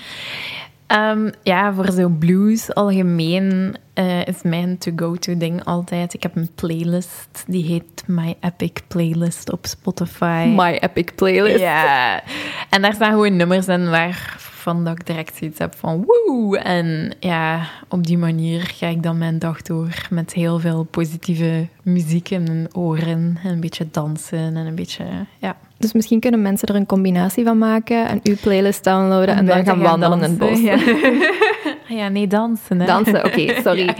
Ehm, 0.87 1.29
ja, 1.43 1.73
voor 1.73 1.91
zo 1.91 2.09
blues 2.09 2.73
algemeen 2.73 3.75
eh, 3.93 4.27
is 4.27 4.41
mijn 4.43 4.77
to-go-to 4.77 5.37
ding 5.37 5.63
altijd. 5.63 6.13
Ik 6.13 6.23
heb 6.23 6.35
een 6.35 6.49
playlist, 6.55 7.43
die 7.47 7.63
heet 7.63 8.03
My 8.07 8.35
Epic 8.39 8.71
Playlist 8.87 9.51
op 9.51 9.65
Spotify. 9.65 10.53
My 10.55 10.77
epic 10.81 11.11
playlist. 11.15 11.59
Ja, 11.59 12.23
en 12.69 12.81
daar 12.81 12.93
staan 12.93 13.11
gewoon 13.11 13.35
nummers 13.35 13.67
in 13.67 13.89
waarvan 14.63 14.83
dat 14.83 14.99
ik 14.99 15.05
direct 15.05 15.37
zoiets 15.37 15.59
heb 15.59 15.75
van 15.75 16.05
woe. 16.05 16.57
En 16.57 17.15
ja, 17.19 17.67
op 17.87 18.05
die 18.05 18.17
manier 18.17 18.61
ga 18.61 18.87
ik 18.87 19.03
dan 19.03 19.17
mijn 19.17 19.39
dag 19.39 19.61
door 19.61 20.07
met 20.09 20.33
heel 20.33 20.59
veel 20.59 20.83
positieve 20.83 21.67
muziek 21.83 22.29
in 22.29 22.43
mijn 22.43 22.67
oren. 22.75 23.39
En 23.43 23.51
een 23.51 23.59
beetje 23.59 23.87
dansen 23.91 24.37
en 24.37 24.55
een 24.55 24.75
beetje, 24.75 25.03
ja. 25.37 25.55
Dus 25.77 25.93
misschien 25.93 26.19
kunnen 26.19 26.41
mensen 26.41 26.67
er 26.67 26.75
een 26.75 26.85
combinatie 26.85 27.43
van 27.43 27.57
maken 27.57 28.07
en 28.07 28.19
uw 28.23 28.35
playlist 28.41 28.83
downloaden 28.83 29.35
en 29.35 29.45
dan 29.45 29.65
gaan 29.65 29.79
wandelen 29.79 30.17
in 30.17 30.23
het 30.23 30.37
bos. 30.37 30.63
dansen, 30.63 31.19
Ja. 31.87 31.97
ja, 32.03 32.07
nee, 32.07 32.27
dansen. 32.27 32.79
Hè. 32.79 32.85
Dansen, 32.85 33.25
oké, 33.25 33.61
sorry. 33.61 33.95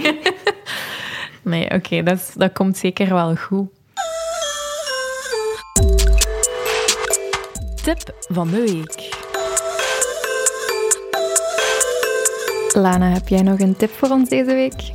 Nee, 1.42 1.72
oké, 1.72 2.04
dat, 2.04 2.34
dat 2.36 2.52
komt 2.52 2.78
zeker 2.78 3.14
wel 3.14 3.36
goed. 3.36 3.68
Tip 7.84 8.14
van 8.30 8.50
de 8.50 8.62
week. 8.62 9.19
Lana, 12.74 13.10
heb 13.10 13.28
jij 13.28 13.42
nog 13.42 13.60
een 13.60 13.76
tip 13.76 13.92
voor 13.92 14.10
ons 14.10 14.30
deze 14.30 14.54
week? 14.54 14.92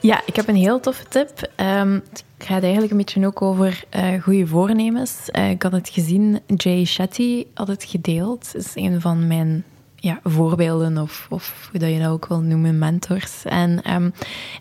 Ja, 0.00 0.22
ik 0.26 0.36
heb 0.36 0.48
een 0.48 0.56
heel 0.56 0.80
toffe 0.80 1.04
tip. 1.08 1.50
Ehm, 1.56 1.92
het 2.10 2.24
gaat 2.38 2.62
eigenlijk 2.62 2.90
een 2.90 2.96
beetje 2.96 3.26
ook 3.26 3.42
over 3.42 3.84
eh 3.90 4.22
goede 4.22 4.46
voornemens. 4.46 5.30
Eh, 5.30 5.50
ik 5.50 5.62
had 5.62 5.72
het 5.72 5.88
gezien, 5.88 6.40
Jay 6.46 6.84
Shetty 6.84 7.46
had 7.54 7.68
het 7.68 7.84
gedeeld. 7.84 8.52
Het 8.52 8.64
is 8.64 8.72
een 8.74 9.00
van 9.00 9.26
mijn 9.26 9.64
ja, 10.04 10.20
voorbeelden, 10.24 10.98
of, 10.98 11.26
of 11.30 11.68
hoe 11.70 11.80
dat 11.80 11.90
je 11.90 11.98
dat 11.98 12.10
ook 12.10 12.26
wil 12.26 12.40
noemen, 12.40 12.78
mentors. 12.78 13.44
En 13.44 13.82
ehm, 13.82 14.10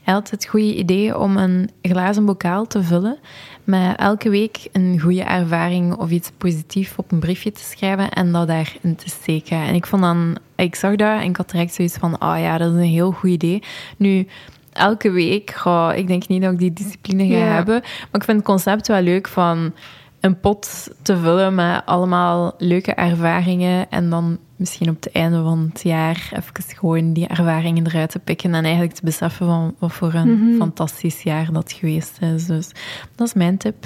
hij 0.04 0.14
had 0.14 0.30
het 0.30 0.46
goede 0.46 0.76
idee 0.76 1.18
om 1.18 1.38
een 1.38 1.70
glazen 1.82 2.26
bokaal 2.26 2.68
te 2.68 2.84
vullen 2.84 3.20
met 3.64 3.98
elke 3.98 4.30
week 4.30 4.68
een 4.72 5.00
goede 5.00 5.24
ervaring 5.24 5.96
of 5.96 6.10
iets 6.10 6.32
positiefs 6.38 6.96
op 6.96 7.12
een 7.12 7.20
briefje 7.20 7.52
te 7.52 7.64
schrijven 7.64 8.10
en 8.10 8.32
dat 8.32 8.48
daarin 8.48 8.96
te 8.96 9.10
steken. 9.10 9.58
En 9.58 9.76
ik 9.76 9.86
vond 9.86 10.02
dan, 10.02 10.38
ik 10.56 10.76
zag 10.76 10.96
dat 10.96 11.22
en 11.22 11.30
ik 11.30 11.38
had 11.38 11.50
direct 11.50 11.74
zoiets 11.74 11.98
van, 11.98 12.14
oh 12.14 12.36
ja, 12.40 12.58
dat 12.58 12.72
is 12.72 12.78
een 12.78 12.84
heel 12.84 13.12
goed 13.12 13.30
idee. 13.30 13.64
Nu, 13.98 14.28
elke 14.74 15.12
week, 15.12 15.52
goh, 15.52 15.92
ik 15.96 16.08
denk 16.08 16.28
niet 16.28 16.42
dat 16.42 16.52
ik 16.52 16.60
die 16.60 16.74
discipline 16.74 17.28
ga 17.28 17.54
hebben, 17.54 17.82
maar 17.82 18.22
ik 18.22 18.24
vind 18.24 18.38
het 18.38 18.46
concept 18.46 18.88
wel 18.88 19.02
leuk 19.02 19.28
van 19.28 19.74
een 20.20 20.40
pot 20.40 20.90
te 21.02 21.18
vullen 21.18 21.56
met 21.56 21.82
allemaal 21.86 22.54
leuke 22.58 22.94
ervaringen 22.94 23.90
en 23.90 24.10
dan 24.10 24.38
misschien 24.64 24.90
op 24.90 24.96
het 25.04 25.12
einde 25.12 25.42
van 25.42 25.70
het 25.74 25.82
jaar 25.84 26.30
even 26.32 26.76
gewoon 26.78 27.14
die 27.14 27.28
ervaringen 27.28 27.86
eruit 27.88 28.12
te 28.12 28.20
pikken 28.20 28.54
en 28.54 28.64
eigenlijk 28.64 28.94
te 28.94 29.02
beseffen 29.04 29.46
van 29.46 29.76
wat 29.80 29.92
voor 29.92 30.14
een 30.14 30.32
Mhm. 30.50 30.58
fantastisch 30.58 31.22
jaar 31.22 31.52
dat 31.52 31.72
geweest 31.72 32.22
is. 32.22 32.46
Dus 32.46 32.70
dat 33.16 33.28
is 33.28 33.34
mijn 33.34 33.58
tip. 33.58 33.86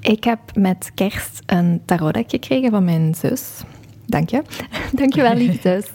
Ik 0.00 0.24
heb 0.24 0.38
met 0.54 0.90
kerst 0.94 1.42
een 1.46 1.80
tarotdek 1.84 2.30
gekregen 2.30 2.70
van 2.70 2.84
mijn 2.84 3.14
zus. 3.14 3.60
Dank 4.06 4.28
je. 4.28 4.42
Dank 5.00 5.14
je 5.14 5.22
wel, 5.22 5.34
lieve 5.34 5.58
zus. 5.68 5.86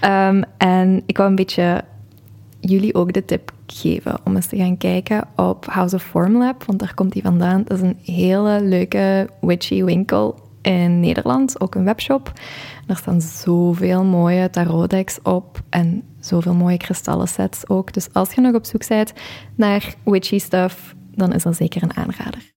Ehm, 0.00 0.42
en 0.58 1.02
ik 1.06 1.16
wou 1.16 1.28
een 1.28 1.36
beetje 1.36 1.84
jullie 2.60 2.94
ook 2.94 3.12
de 3.12 3.24
tip 3.24 3.52
geven 3.66 4.18
om 4.24 4.34
eens 4.36 4.46
te 4.46 4.56
gaan 4.56 4.76
kijken 4.76 5.28
op 5.36 5.66
House 5.66 5.94
of 5.94 6.02
Formlab, 6.02 6.64
want 6.64 6.78
daar 6.78 6.94
komt 6.94 7.12
die 7.12 7.22
vandaan. 7.22 7.62
Dat 7.64 7.76
is 7.78 7.82
een 7.82 7.98
hele 8.14 8.60
leuke 8.62 9.28
witchy 9.40 9.84
winkel 9.84 10.44
in 10.66 11.00
Nederland, 11.00 11.60
ook 11.60 11.74
een 11.74 11.84
webshop. 11.84 12.32
Daar 12.86 12.96
staan 12.96 13.20
zoveel 13.20 14.04
mooie 14.04 14.50
tarotdecks 14.50 15.18
op 15.22 15.60
en 15.68 16.02
zoveel 16.20 16.54
mooie 16.54 16.76
kristallen 16.76 17.28
sets 17.28 17.68
ook. 17.68 17.92
Dus 17.92 18.08
als 18.12 18.32
je 18.32 18.40
nog 18.40 18.54
op 18.54 18.64
zoek 18.64 18.88
bent 18.88 19.12
naar 19.54 19.94
witchy 20.04 20.38
stuff, 20.38 20.94
dan 21.14 21.32
is 21.32 21.42
dat 21.42 21.56
zeker 21.56 21.82
een 21.82 21.96
aanrader. 21.96 22.52